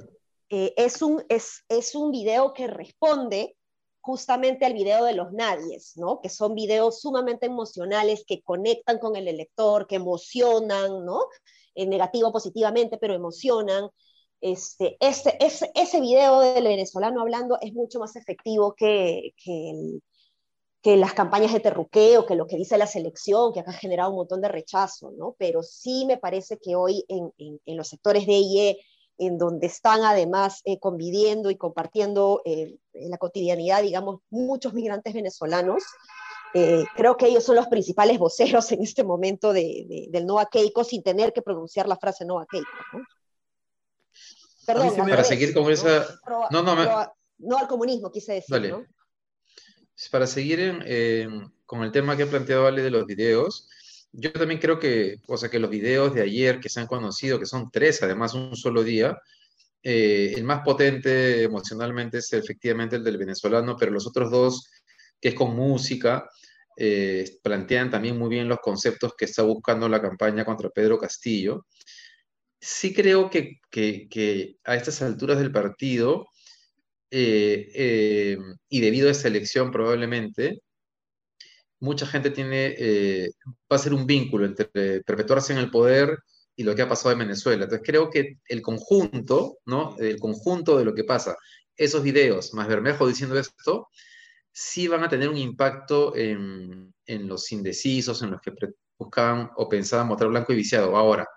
Eh, 0.50 0.74
es, 0.78 1.02
un, 1.02 1.24
es, 1.30 1.64
es 1.68 1.96
un 1.96 2.12
video 2.12 2.54
que 2.54 2.68
responde 2.68 3.58
justamente 4.00 4.66
al 4.66 4.74
video 4.74 5.04
de 5.04 5.14
los 5.14 5.34
nadies, 5.34 5.98
¿no? 5.98 6.22
Que 6.22 6.30
son 6.30 6.56
videos 6.56 7.02
sumamente 7.02 7.46
emocionales, 7.46 8.24
que 8.26 8.42
conectan 8.42 9.00
con 9.00 9.16
el 9.18 9.28
elector, 9.28 9.88
que 9.88 9.96
emocionan, 9.98 11.04
¿no? 11.06 11.26
En 11.76 11.90
negativo 11.90 12.32
positivamente, 12.32 12.98
pero 12.98 13.14
emocionan. 13.14 13.90
Este, 14.40 14.96
este, 15.02 15.44
ese, 15.46 15.72
ese 15.76 16.00
video 16.00 16.40
del 16.40 16.64
venezolano 16.64 17.22
hablando 17.22 17.58
es 17.60 17.74
mucho 17.74 18.00
más 18.00 18.16
efectivo 18.16 18.74
que, 18.76 19.34
que, 19.44 19.72
el- 19.72 20.04
que 20.82 20.96
las 20.96 21.14
campañas 21.14 21.52
de 21.54 21.60
terruqueo, 21.60 22.26
que 22.26 22.36
lo 22.36 22.48
que 22.48 22.56
dice 22.56 22.78
la 22.78 22.88
selección, 22.88 23.52
que 23.52 23.60
acá 23.62 23.72
ha 23.72 23.74
generado 23.74 24.12
un 24.12 24.18
montón 24.18 24.42
de 24.42 24.48
rechazo, 24.48 25.12
¿no? 25.18 25.36
Pero 25.38 25.64
sí 25.64 26.06
me 26.06 26.18
parece 26.18 26.58
que 26.60 26.76
hoy 26.76 27.04
en, 27.08 27.32
en, 27.38 27.60
en 27.66 27.78
los 27.78 27.88
sectores 27.88 28.26
de 28.28 28.34
IE, 28.34 28.78
en 29.18 29.38
donde 29.40 29.66
están 29.68 30.04
además 30.04 30.62
eh, 30.66 30.80
conviviendo 30.80 31.50
y 31.50 31.58
compartiendo 31.58 32.42
eh, 32.46 32.78
en 32.94 33.10
la 33.10 33.18
cotidianidad, 33.18 33.82
digamos, 33.82 34.22
muchos 34.30 34.74
migrantes 34.74 35.14
venezolanos. 35.14 35.84
Eh, 36.54 36.86
creo 36.96 37.18
que 37.18 37.28
ellos 37.28 37.44
son 37.44 37.56
los 37.56 37.68
principales 37.68 38.20
voceros 38.20 38.72
en 38.72 38.82
este 38.84 39.04
momento 39.04 39.54
de, 39.54 39.86
de, 39.90 40.08
del 40.10 40.26
Nova 40.26 40.46
Keiko 40.46 40.84
sin 40.84 41.02
tener 41.04 41.34
que 41.34 41.42
pronunciar 41.42 41.88
la 41.88 41.98
frase 41.98 42.24
Nova 42.26 42.46
Keiko. 42.50 42.68
¿no? 42.94 43.00
Perdón, 44.66 44.96
Para 45.10 45.24
seguir 45.24 45.54
con 45.54 45.64
¿no? 45.64 45.70
esa- 45.72 46.08
No, 46.52 46.62
no, 46.62 46.76
me- 46.76 46.86
no 47.40 47.58
al 47.58 47.68
comunismo, 47.68 48.12
quise 48.12 48.34
decir. 48.34 48.54
Dale. 48.54 48.70
¿no? 48.70 48.86
Para 50.12 50.28
seguir 50.28 50.60
en- 50.60 51.52
con 51.66 51.84
el 51.84 51.92
tema 51.92 52.16
que 52.16 52.24
ha 52.24 52.28
planteado 52.30 52.68
Ale 52.68 52.82
de 52.84 52.92
los 52.92 53.06
videos, 53.06 53.68
yo 54.12 54.32
también 54.32 54.60
creo 54.60 54.80
que, 54.80 55.18
o 55.28 55.38
sea, 55.38 55.50
que 55.50 55.60
los 55.60 55.70
videos 55.70 56.14
de 56.14 56.22
ayer 56.22 56.60
que 56.60 56.70
se 56.70 56.80
han 56.80 56.88
conocido, 56.88 57.40
que 57.40 57.46
son 57.46 57.70
tres, 57.72 58.02
además 58.04 58.34
un 58.34 58.56
solo 58.56 58.84
día, 58.84 59.18
eh, 59.84 60.34
el 60.36 60.44
más 60.44 60.62
potente 60.64 61.44
emocionalmente 61.44 62.20
es 62.20 62.34
efectivamente 62.34 62.98
el 62.98 63.04
del 63.04 63.18
venezolano, 63.18 63.76
pero 63.78 63.92
los 63.92 64.08
otros 64.08 64.32
dos, 64.32 64.70
que 65.22 65.30
es 65.30 65.36
con 65.36 65.56
música, 65.56 66.30
eh, 66.78 67.40
plantean 67.44 67.90
también 67.92 68.18
muy 68.18 68.30
bien 68.30 68.48
los 68.50 68.60
conceptos 68.60 69.14
que 69.18 69.26
está 69.26 69.44
buscando 69.44 69.90
la 69.90 70.02
campaña 70.02 70.46
contra 70.46 70.70
Pedro 70.70 70.98
Castillo. 71.00 71.66
Sí 72.62 72.94
creo 72.94 73.30
que 73.30 73.60
a 74.66 74.76
estas 74.76 75.02
alturas 75.02 75.40
del 75.40 75.52
partido, 75.52 76.28
eh, 77.10 77.72
eh, 77.74 78.38
y 78.70 78.82
debido 78.82 79.08
a 79.08 79.12
esta 79.12 79.28
elección 79.28 79.72
probablemente, 79.72 80.62
mucha 81.80 82.08
gente 82.08 82.32
tiene, 82.32 82.76
eh, 82.78 83.32
va 83.72 83.76
a 83.76 83.80
ser 83.80 83.94
un 83.94 84.06
vínculo 84.06 84.46
entre 84.46 84.68
perpetuarse 85.04 85.54
en 85.54 85.60
el 85.60 85.72
poder 85.72 86.18
y 86.56 86.64
lo 86.64 86.76
que 86.76 86.82
ha 86.82 86.90
pasado 86.90 87.12
en 87.12 87.20
Venezuela. 87.20 87.66
Entonces 87.66 87.86
creo 87.88 88.10
que 88.10 88.40
el 88.48 88.62
conjunto, 88.62 89.60
¿no? 89.66 89.96
El 90.00 90.20
conjunto 90.20 90.78
de 90.78 90.86
lo 90.86 90.94
que 90.96 91.04
pasa, 91.04 91.36
esos 91.76 92.04
videos, 92.04 92.54
más 92.54 92.68
Bermejo 92.68 93.08
diciendo 93.08 93.38
esto, 93.38 93.90
sí 94.52 94.88
van 94.88 95.04
a 95.04 95.10
tener 95.10 95.30
un 95.30 95.38
impacto 95.38 96.16
en, 96.16 96.94
en 97.06 97.28
los 97.28 97.52
indecisos, 97.52 98.22
en 98.24 98.32
los 98.32 98.42
que 98.42 98.54
buscaban 98.98 99.52
o 99.56 99.70
pensaban 99.70 100.10
votar 100.10 100.28
blanco 100.30 100.54
y 100.54 100.56
viciado. 100.58 100.98
Ahora, 100.98 101.28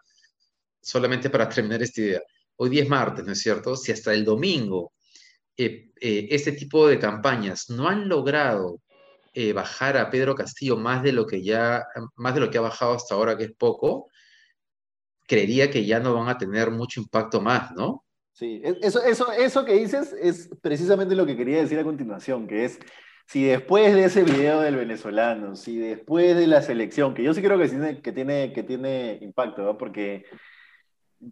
solamente 0.81 1.31
para 1.31 1.49
terminar 1.49 1.83
esta 1.83 2.01
idea, 2.01 2.23
hoy 2.57 2.71
día 2.71 2.83
es 2.83 2.89
martes, 2.89 3.25
¿no 3.25 3.33
es 3.33 3.41
cierto? 3.41 3.77
Si 3.77 3.93
hasta 3.93 4.15
el 4.15 4.25
domingo 4.25 4.93
eh, 5.57 5.91
eh, 6.01 6.29
este 6.31 6.53
tipo 6.53 6.87
de 6.89 6.99
campañas 6.99 7.71
no 7.71 7.89
han 7.89 8.09
logrado 8.09 8.81
eh, 9.35 9.53
bajar 9.53 9.97
a 9.97 10.11
Pedro 10.11 10.35
Castillo 10.35 10.77
más 10.77 11.03
de 11.03 11.13
lo 11.13 11.27
que 11.27 11.43
ya, 11.43 11.85
más 12.17 12.35
de 12.35 12.41
lo 12.41 12.51
que 12.51 12.59
ha 12.59 12.63
bajado 12.63 12.95
hasta 12.95 13.15
ahora, 13.15 13.37
que 13.37 13.45
es 13.45 13.53
poco, 13.53 14.09
creería 15.27 15.71
que 15.71 15.87
ya 15.87 16.01
no 16.01 16.15
van 16.15 16.29
a 16.29 16.39
tener 16.39 16.71
mucho 16.71 17.01
impacto 17.01 17.41
más, 17.41 17.73
¿no? 17.73 18.05
Sí, 18.33 18.61
e- 18.65 18.79
eso, 18.83 19.03
eso, 19.03 19.31
eso 19.33 19.65
que 19.65 19.75
dices 19.75 20.15
es 20.21 20.49
precisamente 20.61 21.15
lo 21.15 21.27
que 21.27 21.37
quería 21.37 21.59
decir 21.59 21.79
a 21.79 21.85
continuación, 21.85 22.47
que 22.47 22.65
es 22.65 22.81
si 23.27 23.45
después 23.45 23.95
de 23.95 24.05
ese 24.07 24.25
video 24.25 24.61
del 24.61 24.75
venezolano, 24.75 25.55
si 25.55 25.79
después 25.79 26.37
de 26.37 26.49
la 26.49 26.63
selección, 26.63 27.15
que 27.15 27.23
yo 27.23 27.33
sí 27.33 27.43
creo 27.43 27.59
que 27.59 27.69
tiene, 27.69 28.03
que 28.03 28.13
tiene, 28.13 28.53
que 28.53 28.63
tiene 28.65 29.19
impacto, 29.21 29.63
¿no? 29.63 29.79
Porque 29.79 30.25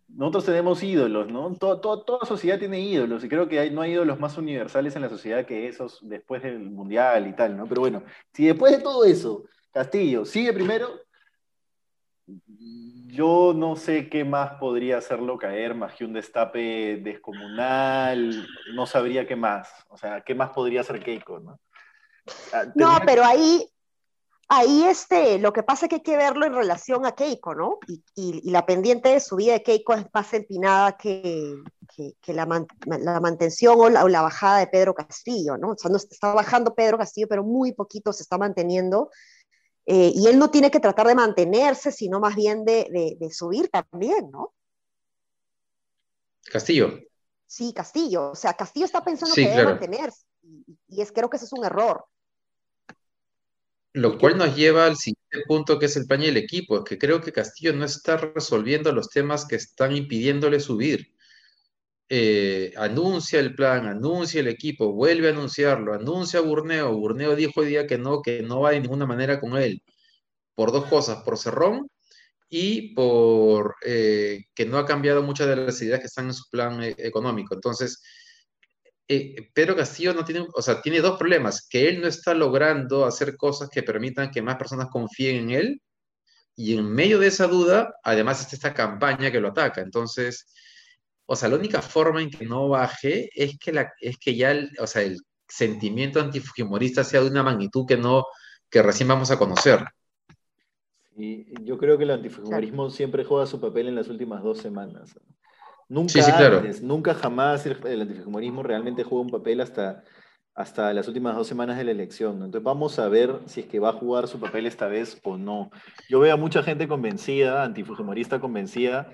nosotros 0.08 0.44
tenemos 0.44 0.82
ídolos, 0.82 1.28
¿no? 1.30 1.54
Todo- 1.54 1.80
todo- 1.80 2.02
toda 2.02 2.26
sociedad 2.26 2.58
tiene 2.58 2.80
ídolos, 2.80 3.24
y 3.24 3.28
creo 3.28 3.48
que 3.48 3.58
hay, 3.58 3.70
no 3.70 3.80
hay 3.80 3.92
ídolos 3.92 4.20
más 4.20 4.36
universales 4.36 4.94
en 4.96 5.02
la 5.02 5.08
sociedad 5.08 5.46
que 5.46 5.66
esos 5.68 5.98
después 6.02 6.42
del 6.42 6.60
Mundial 6.60 7.26
y 7.26 7.32
tal, 7.34 7.56
¿no? 7.56 7.66
Pero 7.66 7.80
bueno, 7.80 8.02
si 8.32 8.46
después 8.46 8.76
de 8.76 8.82
todo 8.82 9.04
eso, 9.04 9.44
Castillo 9.72 10.24
sigue 10.24 10.52
primero, 10.52 10.88
yo 13.06 13.54
no 13.56 13.76
sé 13.76 14.08
qué 14.10 14.24
más 14.24 14.52
podría 14.60 14.98
hacerlo 14.98 15.38
caer 15.38 15.74
más 15.74 15.94
que 15.94 16.04
un 16.04 16.12
destape 16.12 16.98
descomunal, 17.02 18.46
no 18.74 18.84
sabría 18.86 19.26
qué 19.26 19.36
más, 19.36 19.70
o 19.88 19.96
sea, 19.96 20.20
qué 20.20 20.34
más 20.34 20.50
podría 20.50 20.82
hacer 20.82 21.00
Keiko, 21.02 21.40
¿no? 21.40 21.58
Ah, 22.52 22.64
No, 22.74 22.98
pero 23.06 23.24
ahí, 23.24 23.66
ahí 24.48 24.84
este, 24.84 25.38
lo 25.38 25.52
que 25.52 25.62
pasa 25.62 25.86
es 25.86 25.90
que 25.90 25.96
hay 25.96 26.02
que 26.02 26.16
verlo 26.16 26.46
en 26.46 26.54
relación 26.54 27.04
a 27.06 27.12
Keiko, 27.14 27.54
¿no? 27.54 27.78
Y, 27.86 28.02
y- 28.14 28.40
y 28.48 28.50
la 28.50 28.64
pendiente 28.66 29.10
de 29.10 29.20
su 29.20 29.36
vida 29.36 29.52
de 29.54 29.62
Keiko 29.62 29.92
es 29.94 30.06
más 30.12 30.32
empinada 30.34 30.96
que, 30.96 31.54
que- 31.94 32.14
que 32.20 32.32
la, 32.32 32.46
man- 32.46 32.66
la 32.86 33.20
mantención 33.20 33.76
o 33.78 33.88
la, 33.90 34.04
o 34.04 34.08
la 34.08 34.22
bajada 34.22 34.58
de 34.58 34.66
Pedro 34.68 34.94
Castillo, 34.94 35.56
¿no? 35.58 35.70
O 35.72 35.76
sea, 35.76 35.90
no 35.90 35.96
está 35.98 36.32
bajando 36.32 36.74
Pedro 36.74 36.96
Castillo, 36.98 37.26
pero 37.28 37.44
muy 37.44 37.72
poquito 37.72 38.12
se 38.12 38.22
está 38.22 38.38
manteniendo. 38.38 39.10
Eh, 39.86 40.12
y 40.14 40.26
él 40.26 40.38
no 40.38 40.50
tiene 40.50 40.70
que 40.70 40.80
tratar 40.80 41.06
de 41.06 41.14
mantenerse, 41.14 41.90
sino 41.92 42.20
más 42.20 42.34
bien 42.36 42.64
de, 42.64 42.88
de- 42.90 43.16
de 43.18 43.30
subir 43.32 43.68
también, 43.70 44.30
¿no? 44.30 44.52
Castillo. 46.50 46.90
Sí, 47.46 47.72
Castillo. 47.72 48.30
O 48.30 48.34
sea, 48.34 48.54
Castillo 48.54 48.86
está 48.86 49.02
pensando 49.04 49.34
Sí, 49.34 49.44
que 49.44 49.50
debe 49.50 49.64
mantenerse. 49.64 50.24
Y, 50.42 50.64
y 50.88 51.00
es, 51.00 51.12
creo 51.12 51.28
que 51.30 51.36
ese 51.36 51.46
es 51.46 51.52
un 51.52 51.64
error. 51.64 52.04
Lo 53.98 54.16
cual 54.16 54.38
nos 54.38 54.54
lleva 54.54 54.86
al 54.86 54.96
siguiente 54.96 55.44
punto 55.48 55.76
que 55.76 55.86
es 55.86 55.96
el 55.96 56.06
paño 56.06 56.26
del 56.26 56.36
equipo, 56.36 56.84
que 56.84 56.98
creo 56.98 57.20
que 57.20 57.32
Castillo 57.32 57.72
no 57.72 57.84
está 57.84 58.16
resolviendo 58.16 58.92
los 58.92 59.10
temas 59.10 59.44
que 59.44 59.56
están 59.56 59.96
impidiéndole 59.96 60.60
subir. 60.60 61.12
Eh, 62.08 62.72
anuncia 62.76 63.40
el 63.40 63.56
plan, 63.56 63.86
anuncia 63.88 64.38
el 64.40 64.46
equipo, 64.46 64.92
vuelve 64.92 65.28
a 65.28 65.32
anunciarlo, 65.32 65.94
anuncia 65.94 66.38
a 66.38 66.42
Burneo. 66.42 66.96
Burneo 66.96 67.34
dijo 67.34 67.60
hoy 67.60 67.66
día 67.70 67.88
que 67.88 67.98
no, 67.98 68.22
que 68.22 68.40
no 68.42 68.60
va 68.60 68.70
de 68.70 68.80
ninguna 68.80 69.04
manera 69.04 69.40
con 69.40 69.56
él, 69.56 69.82
por 70.54 70.70
dos 70.70 70.86
cosas, 70.86 71.24
por 71.24 71.36
Cerrón 71.36 71.90
y 72.48 72.94
por 72.94 73.74
eh, 73.84 74.44
que 74.54 74.64
no 74.66 74.78
ha 74.78 74.86
cambiado 74.86 75.24
muchas 75.24 75.48
de 75.48 75.56
las 75.56 75.82
ideas 75.82 75.98
que 76.00 76.06
están 76.06 76.26
en 76.26 76.34
su 76.34 76.48
plan 76.50 76.82
eh, 76.84 76.94
económico. 76.98 77.54
Entonces, 77.54 78.00
eh, 79.08 79.50
Pedro 79.54 79.74
Castillo 79.74 80.12
no 80.12 80.24
tiene, 80.24 80.46
o 80.52 80.62
sea, 80.62 80.82
tiene 80.82 81.00
dos 81.00 81.18
problemas, 81.18 81.66
que 81.66 81.88
él 81.88 82.00
no 82.00 82.06
está 82.06 82.34
logrando 82.34 83.06
hacer 83.06 83.36
cosas 83.36 83.70
que 83.70 83.82
permitan 83.82 84.30
que 84.30 84.42
más 84.42 84.56
personas 84.56 84.88
confíen 84.90 85.36
en 85.36 85.50
él 85.50 85.82
y 86.54 86.76
en 86.76 86.84
medio 86.92 87.18
de 87.18 87.28
esa 87.28 87.46
duda, 87.46 87.94
además 88.02 88.40
está 88.40 88.56
esta 88.56 88.74
campaña 88.74 89.30
que 89.30 89.40
lo 89.40 89.48
ataca. 89.48 89.80
Entonces, 89.80 90.46
o 91.24 91.36
sea, 91.36 91.48
la 91.48 91.56
única 91.56 91.80
forma 91.80 92.20
en 92.20 92.30
que 92.30 92.44
no 92.44 92.68
baje 92.68 93.30
es 93.34 93.56
que, 93.58 93.72
la, 93.72 93.92
es 94.00 94.18
que 94.18 94.34
ya 94.34 94.50
el, 94.50 94.72
o 94.80 94.86
sea, 94.86 95.02
el 95.02 95.18
sentimiento 95.48 96.20
antifujimorista 96.20 97.04
sea 97.04 97.22
de 97.22 97.30
una 97.30 97.42
magnitud 97.42 97.86
que, 97.86 97.96
no, 97.96 98.26
que 98.68 98.82
recién 98.82 99.08
vamos 99.08 99.30
a 99.30 99.38
conocer. 99.38 99.84
Y 101.16 101.46
yo 101.64 101.78
creo 101.78 101.96
que 101.96 102.04
el 102.04 102.10
antifujimorismo 102.10 102.90
siempre 102.90 103.24
juega 103.24 103.46
su 103.46 103.60
papel 103.60 103.88
en 103.88 103.94
las 103.94 104.08
últimas 104.08 104.42
dos 104.42 104.58
semanas. 104.58 105.18
Nunca 105.88 106.62
nunca 106.82 107.14
jamás 107.14 107.64
el 107.64 108.02
antifujimorismo 108.02 108.62
realmente 108.62 109.04
juega 109.04 109.24
un 109.24 109.30
papel 109.30 109.60
hasta 109.60 110.04
hasta 110.58 110.92
las 110.92 111.06
últimas 111.06 111.36
dos 111.36 111.46
semanas 111.46 111.78
de 111.78 111.84
la 111.84 111.92
elección. 111.92 112.42
Entonces 112.42 112.64
vamos 112.64 112.98
a 112.98 113.08
ver 113.08 113.38
si 113.46 113.60
es 113.60 113.66
que 113.66 113.78
va 113.78 113.90
a 113.90 113.92
jugar 113.92 114.26
su 114.26 114.40
papel 114.40 114.66
esta 114.66 114.88
vez 114.88 115.20
o 115.22 115.38
no. 115.38 115.70
Yo 116.08 116.18
veo 116.18 116.34
a 116.34 116.36
mucha 116.36 116.64
gente 116.64 116.88
convencida, 116.88 117.62
antifujimorista 117.62 118.40
convencida. 118.40 119.08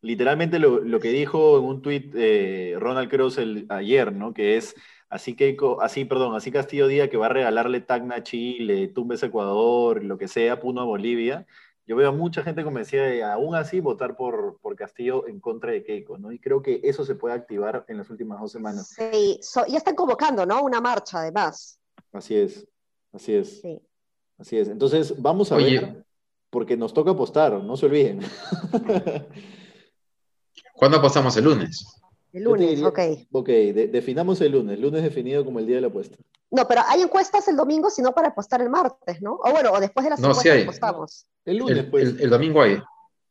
Literalmente 0.00 0.58
lo, 0.58 0.80
lo 0.80 0.98
que 0.98 1.10
dijo 1.10 1.58
en 1.58 1.64
un 1.66 1.82
tuit 1.82 2.12
eh, 2.16 2.74
Ronald 2.80 3.08
Cross 3.08 3.38
el, 3.38 3.66
ayer, 3.68 4.12
¿no? 4.12 4.34
Que 4.34 4.56
es, 4.56 4.74
así 5.08 5.36
que, 5.36 5.56
así, 5.80 6.04
perdón, 6.04 6.34
así 6.34 6.50
Castillo 6.50 6.88
Díaz 6.88 7.08
que 7.08 7.16
va 7.16 7.26
a 7.26 7.28
regalarle 7.28 7.80
Tacna 7.80 8.16
a 8.16 8.22
Chile, 8.24 8.88
Tumbes 8.88 9.22
a 9.22 9.26
Ecuador, 9.26 10.02
lo 10.02 10.18
que 10.18 10.26
sea, 10.26 10.58
Puno 10.58 10.80
a 10.80 10.84
Bolivia 10.84 11.46
yo 11.88 11.96
veo 11.96 12.10
a 12.10 12.12
mucha 12.12 12.42
gente 12.42 12.62
convencida 12.62 13.04
de 13.04 13.24
aún 13.24 13.54
así 13.54 13.80
votar 13.80 14.14
por, 14.14 14.58
por 14.60 14.76
Castillo 14.76 15.26
en 15.26 15.40
contra 15.40 15.72
de 15.72 15.82
Keiko, 15.82 16.18
¿no? 16.18 16.30
Y 16.30 16.38
creo 16.38 16.60
que 16.60 16.82
eso 16.84 17.02
se 17.02 17.14
puede 17.14 17.34
activar 17.34 17.86
en 17.88 17.96
las 17.96 18.10
últimas 18.10 18.38
dos 18.38 18.52
semanas. 18.52 18.94
Sí, 18.94 19.40
ya 19.68 19.78
están 19.78 19.94
convocando, 19.94 20.44
¿no? 20.44 20.62
Una 20.62 20.82
marcha 20.82 21.20
además. 21.20 21.80
Así 22.12 22.36
es, 22.36 22.68
así 23.10 23.34
es. 23.34 23.62
Sí. 23.62 23.80
Así 24.36 24.58
es. 24.58 24.68
Entonces, 24.68 25.20
vamos 25.20 25.50
a 25.50 25.56
ver, 25.56 26.04
porque 26.50 26.76
nos 26.76 26.92
toca 26.92 27.12
apostar, 27.12 27.54
no 27.54 27.74
se 27.74 27.86
olviden. 27.86 28.20
¿Cuándo 30.74 30.98
apostamos 30.98 31.34
el 31.38 31.44
lunes? 31.44 31.86
El 32.32 32.44
lunes, 32.44 32.82
ok. 32.82 32.98
Ok, 33.32 33.48
definamos 33.48 34.40
el 34.40 34.52
lunes, 34.52 34.78
lunes 34.78 35.02
definido 35.02 35.44
como 35.44 35.58
el 35.58 35.66
día 35.66 35.76
de 35.76 35.82
la 35.82 35.88
apuesta. 35.88 36.16
No, 36.50 36.66
pero 36.66 36.82
hay 36.86 37.02
encuestas 37.02 37.46
el 37.48 37.56
domingo, 37.56 37.90
sino 37.90 38.12
para 38.12 38.28
apostar 38.28 38.60
el 38.62 38.70
martes, 38.70 39.20
¿no? 39.20 39.34
O 39.34 39.50
bueno, 39.50 39.72
o 39.72 39.80
después 39.80 40.04
de 40.04 40.10
las 40.10 40.20
no, 40.20 40.28
encuestas 40.28 40.56
sí 40.56 40.62
apostamos. 40.62 41.26
El 41.44 41.58
lunes, 41.58 41.86
pues. 41.90 42.20
El, 42.20 42.30
domingo 42.30 42.62
hay. 42.62 42.78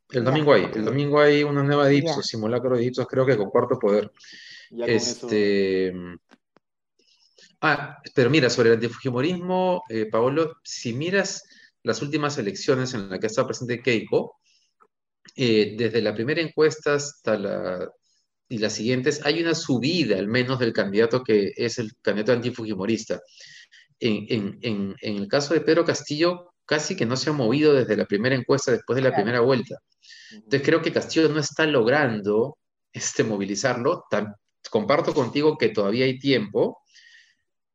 El 0.10 0.24
domingo 0.24 0.54
hay. 0.54 0.70
El 0.74 0.86
domingo 0.86 1.20
hay 1.20 1.44
una 1.44 1.63
nueva 1.63 1.88
de 1.88 2.04
simulacro 2.22 2.75
de 2.77 2.84
Ipsos, 2.86 3.08
creo 3.08 3.25
que 3.25 3.38
con 3.38 3.50
cuarto 3.50 3.80
poder. 3.80 4.12
este. 4.86 5.94
Ah, 7.62 7.98
pero 8.13 8.30
mira, 8.30 8.50
sobre 8.50 8.70
el 8.70 8.75
antifujimorismo, 8.75 9.84
eh, 9.89 10.08
Paolo, 10.12 10.58
si 10.63 10.94
miras 10.94 11.44
las 11.82 12.01
últimas 12.04 12.38
elecciones 12.38 12.94
en 12.94 13.10
las 13.10 13.20
que 13.20 13.25
ha 13.25 13.27
estado 13.27 13.48
presente 13.48 13.82
Keiko, 13.82 14.36
eh, 15.36 15.75
desde 15.75 16.01
la 16.01 16.13
primera 16.13 16.42
encuesta 16.42 16.96
hasta 16.96 17.38
la 17.38 17.92
y 18.50 18.60
las 18.60 18.74
siguientes, 18.74 19.22
hay 19.25 19.42
una 19.42 19.54
subida 19.54 20.18
al 20.18 20.27
menos 20.27 20.60
del 20.60 20.74
candidato 20.74 21.24
que 21.24 21.51
es 21.56 21.80
el 21.80 21.92
candidato 22.01 22.34
antifujimorista. 22.34 23.22
En, 24.00 24.25
en, 24.62 24.96
en, 25.01 25.18
el 25.18 25.27
caso 25.27 25.54
de 25.54 25.62
Pedro 25.62 25.84
Castillo, 25.84 26.54
casi 26.66 26.96
que 26.96 27.06
no 27.06 27.18
se 27.18 27.30
ha 27.30 27.34
movido 27.34 27.74
desde 27.74 27.98
la 27.98 28.06
primera 28.06 28.36
encuesta 28.36 28.72
después 28.72 28.96
de 28.96 29.01
la 29.01 29.16
primera 29.16 29.39
vuelta. 29.39 29.75
Entonces 30.32 30.62
creo 30.63 30.82
que 30.82 30.94
Castillo 30.94 31.30
no 31.30 31.39
está 31.39 31.66
logrando 31.66 32.58
este, 32.94 33.24
movilizarlo. 33.24 34.04
comparto 34.70 35.13
contigo 35.13 35.58
que 35.58 35.70
todavía 35.70 36.06
hay 36.06 36.20
tiempo, 36.20 36.80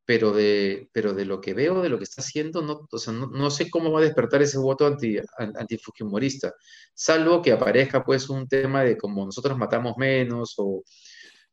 pero 0.05 0.33
de, 0.33 0.89
pero 0.91 1.13
de 1.13 1.25
lo 1.25 1.39
que 1.41 1.53
veo, 1.53 1.81
de 1.81 1.89
lo 1.89 1.97
que 1.97 2.03
está 2.03 2.21
haciendo, 2.21 2.61
no, 2.61 2.87
no, 3.31 3.51
sé 3.51 3.69
cómo 3.69 3.91
va 3.91 3.99
a 3.99 4.03
despertar 4.03 4.41
ese 4.41 4.57
voto 4.57 4.85
anti, 4.85 5.17
antifujimorista, 5.37 6.53
salvo 6.93 7.41
que 7.41 7.51
aparezca 7.53 8.03
pues 8.03 8.29
un 8.29 8.47
tema 8.47 8.83
de 8.83 8.97
como 8.97 9.25
nosotros 9.25 9.57
matamos 9.57 9.95
menos, 9.97 10.55
o, 10.57 10.83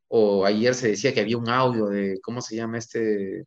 o 0.09 0.45
ayer 0.47 0.75
se 0.75 0.88
decía 0.88 1.14
que 1.14 1.21
había 1.21 1.38
un 1.38 1.49
audio 1.49 1.87
de, 1.87 2.19
¿cómo 2.23 2.40
se 2.42 2.57
llama 2.57 2.78
este? 2.78 3.45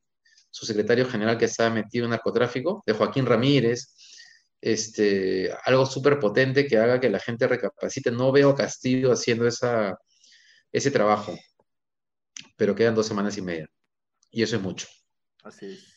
Su 0.52 0.66
secretario 0.66 1.08
general 1.10 1.38
que 1.38 1.46
estaba 1.46 1.72
metido 1.72 2.06
en 2.06 2.12
narcotráfico, 2.12 2.84
de 2.86 2.94
Joaquín 2.94 3.26
Ramírez, 3.26 3.96
este, 4.62 5.52
algo 5.66 5.86
súper 5.86 6.20
potente 6.20 6.68
que 6.68 6.78
haga 6.78 7.00
que 7.00 7.10
la 7.10 7.20
gente 7.20 7.48
recapacite. 7.48 8.12
No 8.12 8.32
veo 8.32 8.52
a 8.52 8.56
Castillo 8.56 9.12
haciendo 9.12 9.48
esa, 9.48 9.98
ese 10.72 10.92
trabajo, 10.92 11.38
pero 12.58 12.76
quedan 12.76 12.96
dos 12.96 13.08
semanas 13.08 13.38
y 13.38 13.42
media 13.42 13.68
y 14.34 14.42
eso 14.42 14.58
es 14.58 14.62
mucho. 14.62 14.88
Así 15.44 15.68
es. 15.68 15.94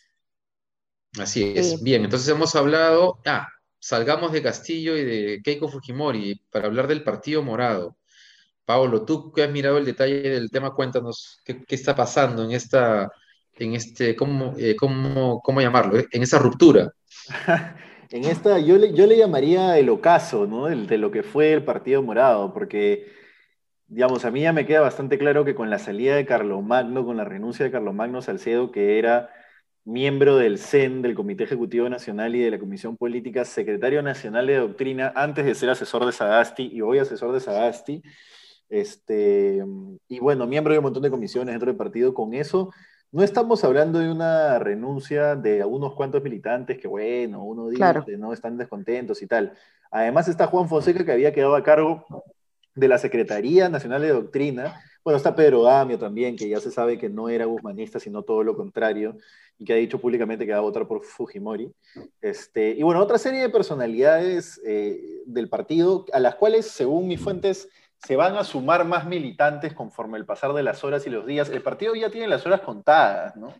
Así 1.18 1.52
es. 1.56 1.82
Bien, 1.82 2.04
entonces 2.04 2.28
hemos 2.28 2.54
hablado, 2.54 3.18
ah, 3.24 3.48
salgamos 3.78 4.30
de 4.32 4.42
Castillo 4.42 4.96
y 4.96 5.04
de 5.04 5.40
Keiko 5.42 5.68
Fujimori 5.68 6.40
para 6.50 6.66
hablar 6.66 6.86
del 6.86 7.02
Partido 7.02 7.42
Morado. 7.42 7.96
Pablo, 8.66 9.04
tú 9.04 9.32
que 9.32 9.44
has 9.44 9.50
mirado 9.50 9.78
el 9.78 9.86
detalle 9.86 10.20
del 10.20 10.50
tema, 10.50 10.74
cuéntanos 10.74 11.40
qué, 11.44 11.64
está 11.68 11.94
pasando 11.94 12.44
en 12.44 12.50
esta, 12.50 13.10
en 13.54 13.74
este, 13.74 14.14
¿cómo, 14.14 14.54
eh, 14.58 14.76
cómo, 14.76 15.40
cómo 15.40 15.60
llamarlo? 15.62 15.98
En 16.10 16.22
esa 16.22 16.38
ruptura. 16.38 16.92
en 18.10 18.24
esta, 18.24 18.58
yo 18.58 18.76
le, 18.76 18.92
yo 18.92 19.06
le 19.06 19.16
llamaría 19.16 19.78
el 19.78 19.88
ocaso, 19.88 20.46
¿no? 20.46 20.66
de 20.66 20.98
lo 20.98 21.10
que 21.10 21.22
fue 21.22 21.54
el 21.54 21.64
Partido 21.64 22.02
Morado, 22.02 22.52
porque 22.52 23.06
digamos, 23.88 24.24
a 24.24 24.30
mí 24.30 24.42
ya 24.42 24.52
me 24.52 24.66
queda 24.66 24.80
bastante 24.80 25.18
claro 25.18 25.44
que 25.44 25.54
con 25.54 25.70
la 25.70 25.78
salida 25.78 26.16
de 26.16 26.26
Carlomagno, 26.26 27.04
con 27.04 27.16
la 27.16 27.24
renuncia 27.24 27.64
de 27.64 27.70
Carlomagno 27.70 28.22
Salcedo, 28.22 28.72
que 28.72 28.98
era 28.98 29.30
miembro 29.84 30.36
del 30.36 30.58
CEN, 30.58 31.02
del 31.02 31.14
Comité 31.14 31.44
Ejecutivo 31.44 31.88
Nacional 31.88 32.34
y 32.34 32.40
de 32.40 32.50
la 32.50 32.58
Comisión 32.58 32.96
Política, 32.96 33.44
secretario 33.44 34.02
nacional 34.02 34.48
de 34.48 34.56
doctrina, 34.56 35.12
antes 35.14 35.44
de 35.44 35.54
ser 35.54 35.70
asesor 35.70 36.04
de 36.04 36.12
Sagasti 36.12 36.68
y 36.72 36.82
hoy 36.82 36.98
asesor 36.98 37.32
de 37.32 37.40
Sagasti, 37.40 38.02
este, 38.68 39.64
y 40.08 40.18
bueno, 40.18 40.46
miembro 40.46 40.72
de 40.72 40.80
un 40.80 40.84
montón 40.84 41.04
de 41.04 41.10
comisiones 41.10 41.52
dentro 41.52 41.68
del 41.68 41.76
partido, 41.76 42.12
con 42.14 42.34
eso 42.34 42.72
no 43.12 43.22
estamos 43.22 43.62
hablando 43.62 44.00
de 44.00 44.10
una 44.10 44.58
renuncia 44.58 45.36
de 45.36 45.64
unos 45.64 45.94
cuantos 45.94 46.22
militantes 46.22 46.78
que, 46.78 46.88
bueno, 46.88 47.44
uno 47.44 47.68
dice, 47.68 48.16
no 48.18 48.32
están 48.32 48.58
descontentos 48.58 49.22
y 49.22 49.28
tal. 49.28 49.52
Además 49.92 50.26
está 50.26 50.48
Juan 50.48 50.68
Fonseca 50.68 51.04
que 51.04 51.12
había 51.12 51.32
quedado 51.32 51.54
a 51.54 51.62
cargo 51.62 52.04
de 52.76 52.88
la 52.88 52.98
Secretaría 52.98 53.68
Nacional 53.68 54.02
de 54.02 54.10
Doctrina. 54.10 54.80
Bueno, 55.02 55.16
está 55.16 55.34
Pedro 55.34 55.62
Gamio 55.62 55.98
también, 55.98 56.36
que 56.36 56.48
ya 56.48 56.60
se 56.60 56.70
sabe 56.70 56.98
que 56.98 57.08
no 57.08 57.28
era 57.28 57.46
guzmanista, 57.46 57.98
sino 57.98 58.22
todo 58.22 58.44
lo 58.44 58.56
contrario, 58.56 59.16
y 59.58 59.64
que 59.64 59.72
ha 59.72 59.76
dicho 59.76 60.00
públicamente 60.00 60.46
que 60.46 60.52
va 60.52 60.58
a 60.58 60.62
votar 60.62 60.86
por 60.86 61.02
Fujimori. 61.02 61.72
Este, 62.20 62.70
y 62.70 62.82
bueno, 62.82 63.00
otra 63.00 63.18
serie 63.18 63.40
de 63.40 63.48
personalidades 63.48 64.60
eh, 64.64 65.22
del 65.26 65.48
partido, 65.48 66.04
a 66.12 66.20
las 66.20 66.34
cuales, 66.34 66.66
según 66.66 67.08
mis 67.08 67.20
fuentes, 67.20 67.68
se 67.98 68.14
van 68.14 68.36
a 68.36 68.44
sumar 68.44 68.84
más 68.84 69.06
militantes 69.06 69.72
conforme 69.72 70.18
el 70.18 70.26
pasar 70.26 70.52
de 70.52 70.62
las 70.62 70.84
horas 70.84 71.06
y 71.06 71.10
los 71.10 71.26
días. 71.26 71.48
El 71.48 71.62
partido 71.62 71.94
ya 71.94 72.10
tiene 72.10 72.28
las 72.28 72.44
horas 72.44 72.60
contadas, 72.60 73.36
¿no? 73.36 73.54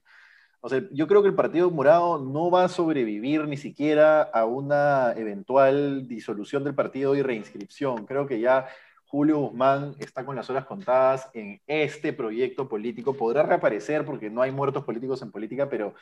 O 0.61 0.69
sea, 0.69 0.83
yo 0.91 1.07
creo 1.07 1.23
que 1.23 1.29
el 1.29 1.35
Partido 1.37 1.71
Morado 1.71 2.19
no 2.19 2.51
va 2.51 2.65
a 2.65 2.69
sobrevivir 2.69 3.47
ni 3.47 3.57
siquiera 3.57 4.23
a 4.23 4.47
una 4.47 5.13
eventual 5.17 6.09
disolución 6.09 6.65
del 6.65 6.75
partido 6.75 7.15
y 7.15 7.23
reinscripción. 7.23 8.05
Creo 8.05 8.27
que 8.27 8.41
ya 8.41 8.67
Julio 9.09 9.39
Guzmán 9.39 9.95
está 9.99 10.25
con 10.25 10.37
las 10.37 10.51
horas 10.51 10.67
contadas 10.67 11.29
en 11.33 11.61
este 11.67 12.13
proyecto 12.13 12.69
político. 12.69 13.15
Podrá 13.17 13.43
reaparecer 13.43 14.05
porque 14.05 14.31
no 14.31 14.43
hay 14.43 14.51
muertos 14.51 14.85
políticos 14.85 15.23
en 15.23 15.31
política, 15.31 15.69
pero 15.69 15.95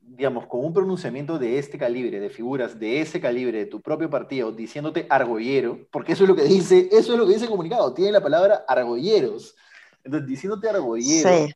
digamos, 0.00 0.46
con 0.46 0.64
un 0.64 0.72
pronunciamiento 0.72 1.38
de 1.38 1.58
este 1.58 1.78
calibre, 1.78 2.18
de 2.20 2.30
figuras 2.30 2.78
de 2.78 3.00
ese 3.00 3.20
calibre 3.20 3.58
de 3.58 3.66
tu 3.66 3.80
propio 3.80 4.08
partido, 4.08 4.50
diciéndote 4.50 5.06
argollero, 5.08 5.86
porque 5.90 6.12
eso 6.12 6.24
es 6.24 6.28
lo 6.28 6.36
que 6.36 6.44
dice, 6.44 6.88
eso 6.90 7.12
es 7.12 7.18
lo 7.18 7.26
que 7.26 7.34
dice 7.34 7.44
el 7.44 7.50
comunicado, 7.50 7.92
tiene 7.92 8.12
la 8.12 8.22
palabra 8.22 8.64
argolleros. 8.66 9.54
Entonces, 10.02 10.28
diciéndote 10.28 10.68
argollero, 10.68 11.48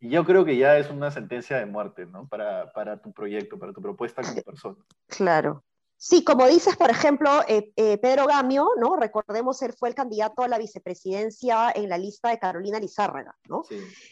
y 0.00 0.08
yo 0.10 0.24
creo 0.24 0.44
que 0.44 0.56
ya 0.56 0.76
es 0.76 0.90
una 0.90 1.10
sentencia 1.10 1.56
de 1.56 1.66
muerte, 1.66 2.04
¿no? 2.04 2.28
Para, 2.28 2.72
para 2.72 3.00
tu 3.00 3.12
proyecto, 3.12 3.58
para 3.58 3.72
tu 3.72 3.80
propuesta 3.80 4.22
como 4.22 4.42
persona. 4.42 4.76
Claro. 5.06 5.62
Sí, 5.96 6.22
como 6.22 6.46
dices, 6.46 6.76
por 6.76 6.90
ejemplo, 6.90 7.30
eh, 7.48 7.72
eh, 7.76 7.96
Pedro 7.98 8.26
Gamio, 8.26 8.68
¿no? 8.78 8.96
Recordemos, 8.96 9.62
él 9.62 9.72
fue 9.72 9.88
el 9.88 9.94
candidato 9.94 10.42
a 10.42 10.48
la 10.48 10.58
vicepresidencia 10.58 11.72
en 11.74 11.88
la 11.88 11.96
lista 11.96 12.28
de 12.28 12.38
Carolina 12.38 12.78
Lizárraga, 12.78 13.34
¿no? 13.48 13.62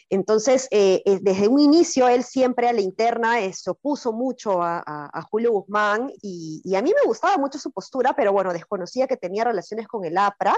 Entonces, 0.09 0.67
eh, 0.71 1.03
desde 1.21 1.47
un 1.47 1.59
inicio, 1.59 2.07
él 2.07 2.23
siempre 2.23 2.67
a 2.67 2.73
la 2.73 2.81
interna 2.81 3.35
se 3.53 3.69
opuso 3.69 4.11
mucho 4.11 4.63
a, 4.63 5.27
Julio 5.29 5.51
Guzmán 5.51 6.11
y, 6.21 6.73
a 6.75 6.81
mí 6.81 6.91
me 6.99 7.07
gustaba 7.07 7.37
mucho 7.37 7.59
su 7.59 7.71
postura, 7.71 8.15
pero 8.15 8.31
bueno, 8.31 8.53
desconocía 8.53 9.05
que 9.07 9.17
tenía 9.17 9.43
relaciones 9.43 9.87
con 9.87 10.03
el 10.03 10.17
APRA. 10.17 10.57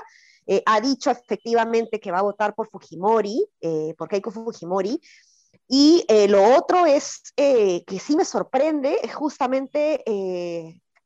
ha 0.65 0.81
dicho 0.81 1.11
efectivamente 1.11 1.99
que 1.99 2.11
va 2.11 2.19
a 2.19 2.23
votar 2.23 2.55
por 2.55 2.69
Fujimori, 2.69 3.45
por 3.97 4.07
Keiko 4.07 4.31
Fujimori, 4.31 5.01
y 5.67 6.05
lo 6.29 6.55
otro 6.55 6.85
es 6.85 7.33
que 7.35 7.99
sí 7.99 8.15
me 8.15 8.25
sorprende, 8.25 8.99
es 9.03 9.13
justamente 9.13 10.03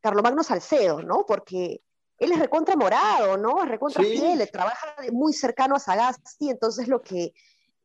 Carlomagno 0.02 0.44
Salcedo, 0.44 1.02
¿no? 1.02 1.26
Porque 1.26 1.82
él 2.18 2.32
es 2.32 2.40
recontra 2.40 2.76
morado, 2.76 3.38
¿no? 3.38 3.64
Es 3.64 3.70
recontra 3.70 4.04
fiel, 4.04 4.50
trabaja 4.52 4.96
muy 5.12 5.34
cercano 5.34 5.76
a 5.76 5.80
Sagasti, 5.80 6.50
entonces 6.50 6.88
lo 6.88 7.02
que 7.02 7.34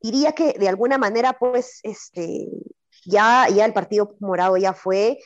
diría 0.01 0.33
que 0.33 0.55
de 0.59 0.69
alguna 0.69 0.99
manera, 0.99 1.35
pues, 1.35 1.81
este, 1.83 2.49
ya, 3.07 3.49
ya 3.49 3.65
el 3.65 3.73
partido 3.73 4.17
morado 4.21 4.57
ya 4.57 4.75
fue, 4.75 5.19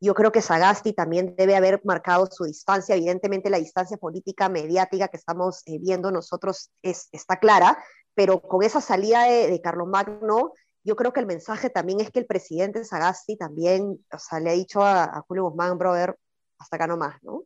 Yo 0.00 0.14
creo 0.14 0.30
que 0.30 0.42
Sagasti 0.42 0.92
también 0.92 1.34
debe 1.36 1.56
haber 1.56 1.80
marcado 1.84 2.26
su 2.30 2.44
distancia. 2.44 2.94
Evidentemente 2.94 3.48
la 3.50 3.58
distancia 3.58 3.96
política 3.96 4.48
mediática 4.48 5.08
que 5.08 5.16
estamos 5.16 5.62
eh, 5.66 5.78
viendo 5.80 6.10
nosotros 6.10 6.70
es, 6.82 7.08
está 7.12 7.38
clara, 7.38 7.78
pero 8.14 8.40
con 8.40 8.62
esa 8.62 8.80
salida 8.80 9.24
de, 9.24 9.48
de 9.50 9.60
Carlos 9.60 9.88
Magno, 9.88 10.52
yo 10.84 10.96
creo 10.96 11.12
que 11.12 11.20
el 11.20 11.26
mensaje 11.26 11.70
también 11.70 12.00
es 12.00 12.10
que 12.10 12.20
el 12.20 12.26
presidente 12.26 12.84
Sagasti 12.84 13.36
también, 13.36 14.04
o 14.12 14.18
sea, 14.18 14.38
le 14.38 14.50
ha 14.50 14.52
dicho 14.52 14.82
a, 14.82 15.04
a 15.04 15.22
Julio 15.26 15.44
Guzmán, 15.44 15.78
brother, 15.78 16.16
hasta 16.58 16.76
acá 16.76 16.86
nomás, 16.86 17.22
¿no? 17.22 17.44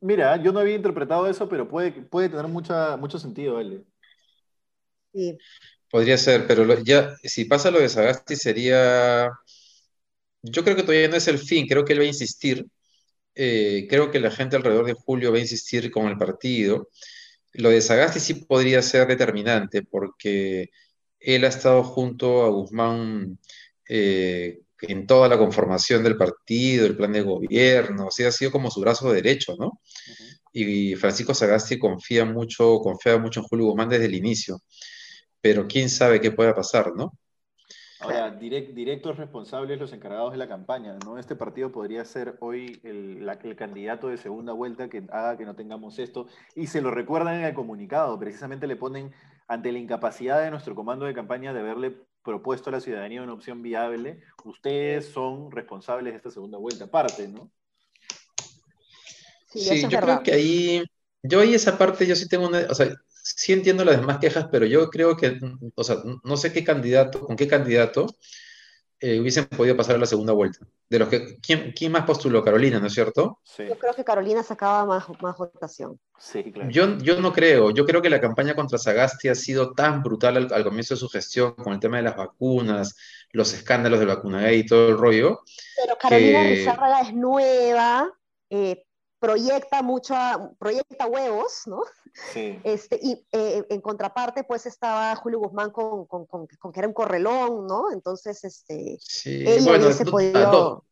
Mira, 0.00 0.36
yo 0.42 0.52
no 0.52 0.60
había 0.60 0.76
interpretado 0.76 1.26
eso, 1.26 1.48
pero 1.48 1.68
puede, 1.68 1.92
puede 1.92 2.28
tener 2.28 2.46
mucha, 2.48 2.96
mucho 2.96 3.18
sentido, 3.18 3.58
L. 3.60 3.84
Sí. 5.12 5.38
Podría 5.90 6.18
ser, 6.18 6.46
pero 6.46 6.64
lo- 6.64 6.80
ya, 6.82 7.14
si 7.22 7.44
pasa 7.44 7.70
lo 7.70 7.78
de 7.80 7.88
Sagasti 7.88 8.36
sería, 8.36 9.30
yo 10.42 10.62
creo 10.64 10.76
que 10.76 10.82
todavía 10.82 11.08
no 11.08 11.16
es 11.16 11.28
el 11.28 11.38
fin, 11.38 11.66
creo 11.66 11.84
que 11.84 11.92
él 11.94 12.00
va 12.00 12.04
a 12.04 12.06
insistir, 12.06 12.66
Eh, 13.36 13.86
creo 13.90 14.10
que 14.12 14.20
la 14.20 14.30
gente 14.32 14.56
alrededor 14.56 14.86
de 14.86 14.94
Julio 14.94 15.32
va 15.32 15.38
a 15.38 15.40
insistir 15.40 15.90
con 15.90 16.08
el 16.08 16.18
partido. 16.18 16.88
Lo 17.54 17.70
de 17.70 17.80
Sagasti 17.82 18.20
sí 18.20 18.34
podría 18.46 18.82
ser 18.82 19.08
determinante 19.08 19.82
porque 19.82 20.70
él 21.20 21.44
ha 21.44 21.48
estado 21.48 21.84
junto 21.84 22.44
a 22.44 22.50
Guzmán 22.50 23.38
eh, 23.88 24.60
en 24.82 25.06
toda 25.06 25.28
la 25.28 25.38
conformación 25.38 26.02
del 26.04 26.16
partido, 26.16 26.86
el 26.86 26.96
plan 26.96 27.12
de 27.12 27.22
gobierno, 27.22 28.06
o 28.08 28.10
sea, 28.10 28.28
ha 28.28 28.32
sido 28.32 28.50
como 28.52 28.70
su 28.70 28.80
brazo 28.80 29.12
derecho, 29.12 29.54
¿no? 29.58 29.80
Y 30.52 30.94
Francisco 30.96 31.34
Sagasti 31.34 31.78
confía 31.78 32.24
mucho, 32.24 32.78
confía 32.80 33.18
mucho 33.18 33.40
en 33.40 33.46
Julio 33.46 33.66
Guzmán 33.66 33.88
desde 33.90 34.06
el 34.06 34.14
inicio, 34.14 34.58
pero 35.40 35.66
quién 35.68 35.88
sabe 35.90 36.20
qué 36.20 36.30
pueda 36.32 36.54
pasar, 36.54 36.92
¿no? 36.96 37.12
Ahora, 38.00 38.38
direct- 38.38 38.74
directos 38.74 39.16
responsables 39.16 39.78
los 39.78 39.92
encargados 39.92 40.32
de 40.32 40.38
la 40.38 40.48
campaña, 40.48 40.98
¿no? 41.04 41.16
Este 41.18 41.36
partido 41.36 41.72
podría 41.72 42.04
ser 42.04 42.36
hoy 42.40 42.80
el, 42.84 43.24
la- 43.24 43.34
el 43.42 43.56
candidato 43.56 44.08
de 44.08 44.16
segunda 44.18 44.52
vuelta 44.52 44.88
que 44.88 45.04
haga 45.10 45.38
que 45.38 45.44
no 45.46 45.54
tengamos 45.54 45.98
esto. 45.98 46.26
Y 46.54 46.66
se 46.66 46.82
lo 46.82 46.90
recuerdan 46.90 47.36
en 47.36 47.44
el 47.44 47.54
comunicado, 47.54 48.18
precisamente 48.18 48.66
le 48.66 48.76
ponen 48.76 49.12
ante 49.48 49.72
la 49.72 49.78
incapacidad 49.78 50.42
de 50.42 50.50
nuestro 50.50 50.74
comando 50.74 51.06
de 51.06 51.14
campaña 51.14 51.52
de 51.54 51.60
haberle 51.60 51.96
propuesto 52.24 52.70
a 52.70 52.72
la 52.72 52.80
ciudadanía 52.80 53.22
una 53.22 53.34
opción 53.34 53.62
viable, 53.62 54.20
ustedes 54.44 55.06
son 55.06 55.50
responsables 55.50 56.12
de 56.12 56.16
esta 56.16 56.30
segunda 56.30 56.58
vuelta, 56.58 56.84
aparte, 56.84 57.28
¿no? 57.28 57.50
Sí, 59.52 59.82
yo 59.82 59.88
verdad. 59.88 60.00
creo 60.00 60.22
que 60.22 60.32
ahí, 60.32 60.84
yo 61.22 61.40
ahí 61.40 61.54
esa 61.54 61.78
parte, 61.78 62.06
yo 62.06 62.16
sí 62.16 62.26
tengo 62.28 62.48
una, 62.48 62.66
o 62.68 62.74
sea, 62.74 62.92
sí 63.08 63.52
entiendo 63.52 63.84
las 63.84 64.00
demás 64.00 64.18
quejas, 64.18 64.48
pero 64.50 64.66
yo 64.66 64.90
creo 64.90 65.16
que, 65.16 65.38
o 65.76 65.84
sea, 65.84 65.98
no 66.24 66.36
sé 66.36 66.52
qué 66.52 66.64
candidato, 66.64 67.20
con 67.20 67.36
qué 67.36 67.46
candidato 67.46 68.06
eh, 69.04 69.20
hubiesen 69.20 69.46
podido 69.46 69.76
pasar 69.76 69.96
a 69.96 69.98
la 69.98 70.06
segunda 70.06 70.32
vuelta. 70.32 70.66
De 70.88 70.98
los 70.98 71.08
que, 71.08 71.36
¿quién, 71.40 71.72
quién 71.72 71.92
más 71.92 72.04
postuló? 72.04 72.42
Carolina, 72.42 72.78
¿no 72.80 72.86
es 72.86 72.92
cierto? 72.94 73.38
Sí, 73.42 73.64
Yo 73.68 73.78
creo 73.78 73.94
que 73.94 74.04
Carolina 74.04 74.42
sacaba 74.42 74.84
más, 74.86 75.04
más 75.22 75.36
votación. 75.36 75.98
sí, 76.18 76.52
claro. 76.52 76.70
Yo, 76.70 76.98
yo 76.98 77.20
no 77.20 77.32
creo, 77.32 77.70
yo 77.70 77.84
creo 77.84 78.00
que 78.02 78.10
la 78.10 78.20
campaña 78.20 78.54
contra 78.54 78.78
Sagasti 78.78 79.28
ha 79.28 79.34
sido 79.34 79.72
tan 79.74 80.02
brutal 80.02 80.36
al, 80.36 80.52
al 80.52 80.64
comienzo 80.64 80.94
de 80.94 81.00
su 81.00 81.08
gestión, 81.08 81.54
con 81.54 81.72
el 81.72 81.80
tema 81.80 81.96
de 81.98 82.04
las 82.04 82.16
vacunas, 82.16 82.96
los 83.32 83.52
escándalos 83.52 83.98
del 83.98 84.08
vacunagate 84.08 84.56
y 84.56 84.66
todo 84.66 84.88
el 84.90 84.98
rollo, 84.98 85.40
Pero 85.76 85.96
Carolina 85.98 86.42
que- 86.42 86.48
Rizárraga 86.50 87.00
es 87.02 87.14
nueva, 87.14 88.12
eh, 88.50 88.84
proyecta 89.24 89.82
mucho, 89.82 90.14
proyecta 90.58 91.06
huevos, 91.06 91.62
¿no? 91.66 91.80
Sí. 92.32 92.58
Este, 92.64 92.98
y 93.02 93.12
eh, 93.32 93.64
en 93.68 93.80
contraparte, 93.80 94.44
pues 94.44 94.66
estaba 94.66 95.14
Julio 95.16 95.38
Guzmán 95.40 95.70
con, 95.70 96.06
con, 96.06 96.26
con- 96.26 96.46
con 96.58 96.72
que 96.72 96.80
era 96.80 96.88
un 96.88 96.94
correlón, 96.94 97.66
¿no? 97.66 97.90
Entonces, 97.92 98.42
este, 98.44 98.98
sí, 98.98 99.44
ella 99.46 99.62
bueno, 99.62 99.84
hubiese 99.84 100.04
do- 100.04 100.10
podido... 100.10 100.38
ah, 100.40 100.50
do- 100.50 100.84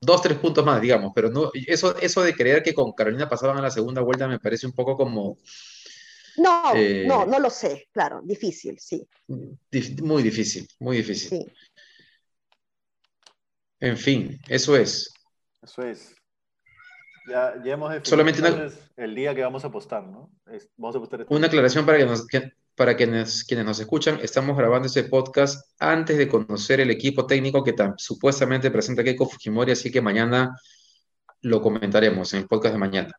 dos, 0.00 0.22
tres 0.22 0.38
puntos 0.38 0.64
más, 0.64 0.80
digamos, 0.80 1.12
pero 1.14 1.30
no, 1.30 1.50
eso, 1.66 1.96
eso 1.98 2.22
de 2.22 2.34
creer 2.34 2.62
que 2.62 2.74
con 2.74 2.92
Carolina 2.92 3.28
pasaban 3.28 3.58
a 3.58 3.62
la 3.62 3.70
segunda 3.70 4.00
vuelta 4.02 4.28
me 4.28 4.38
parece 4.40 4.66
un 4.66 4.72
poco 4.72 4.96
como 4.96 5.36
No, 6.36 6.74
Eh, 6.74 7.06
no, 7.08 7.24
no 7.26 7.38
lo 7.38 7.50
sé, 7.50 7.88
claro, 7.92 8.20
difícil, 8.22 8.78
sí, 8.78 9.06
dif- 9.70 10.00
muy 10.02 10.22
difícil, 10.22 10.66
muy 10.80 10.96
difícil. 10.98 11.30
sí. 11.30 11.52
En 13.80 13.96
fin, 13.96 14.38
eso 14.48 14.76
es. 14.76 15.10
Eso 15.62 15.82
es. 15.82 16.14
Ya, 17.28 17.54
ya 17.64 17.72
hemos 17.74 17.90
definido 17.90 18.10
Solamente 18.10 18.40
una- 18.42 18.70
el 18.96 19.14
día 19.14 19.34
que 19.34 19.42
vamos 19.42 19.64
a 19.64 19.68
apostar, 19.68 20.04
¿no? 20.06 20.30
Es- 20.50 20.68
vamos 20.76 20.94
a 20.94 20.98
apostar 20.98 21.20
este 21.22 21.34
Una 21.34 21.46
aclaración 21.48 21.84
para, 21.84 21.98
que 21.98 22.06
nos- 22.06 22.26
que- 22.26 22.52
para 22.74 22.96
quienes, 22.96 23.42
quienes 23.44 23.66
nos 23.66 23.80
escuchan, 23.80 24.18
estamos 24.22 24.56
grabando 24.56 24.86
este 24.86 25.04
podcast 25.04 25.70
antes 25.78 26.18
de 26.18 26.28
conocer 26.28 26.80
el 26.80 26.90
equipo 26.90 27.26
técnico 27.26 27.64
que 27.64 27.74
tam- 27.74 27.94
supuestamente 27.96 28.70
presenta 28.70 29.02
Keiko 29.02 29.26
Fujimori, 29.28 29.72
así 29.72 29.90
que 29.90 30.00
mañana 30.00 30.56
lo 31.42 31.60
comentaremos 31.62 32.32
en 32.34 32.40
el 32.40 32.46
podcast 32.46 32.74
de 32.74 32.78
mañana. 32.78 33.12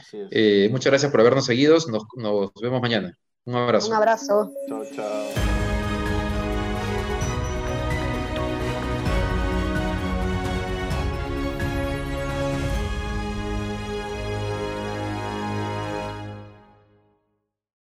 Así 0.00 0.18
es. 0.20 0.28
Eh, 0.30 0.68
muchas 0.70 0.90
gracias 0.90 1.10
por 1.10 1.20
habernos 1.20 1.44
seguido, 1.46 1.74
nos, 1.88 2.04
nos 2.16 2.52
vemos 2.60 2.80
mañana. 2.80 3.16
Un 3.44 3.56
abrazo. 3.56 3.88
Un 3.88 3.94
abrazo. 3.94 4.52
Chao, 4.68 4.84
chao. 4.94 5.49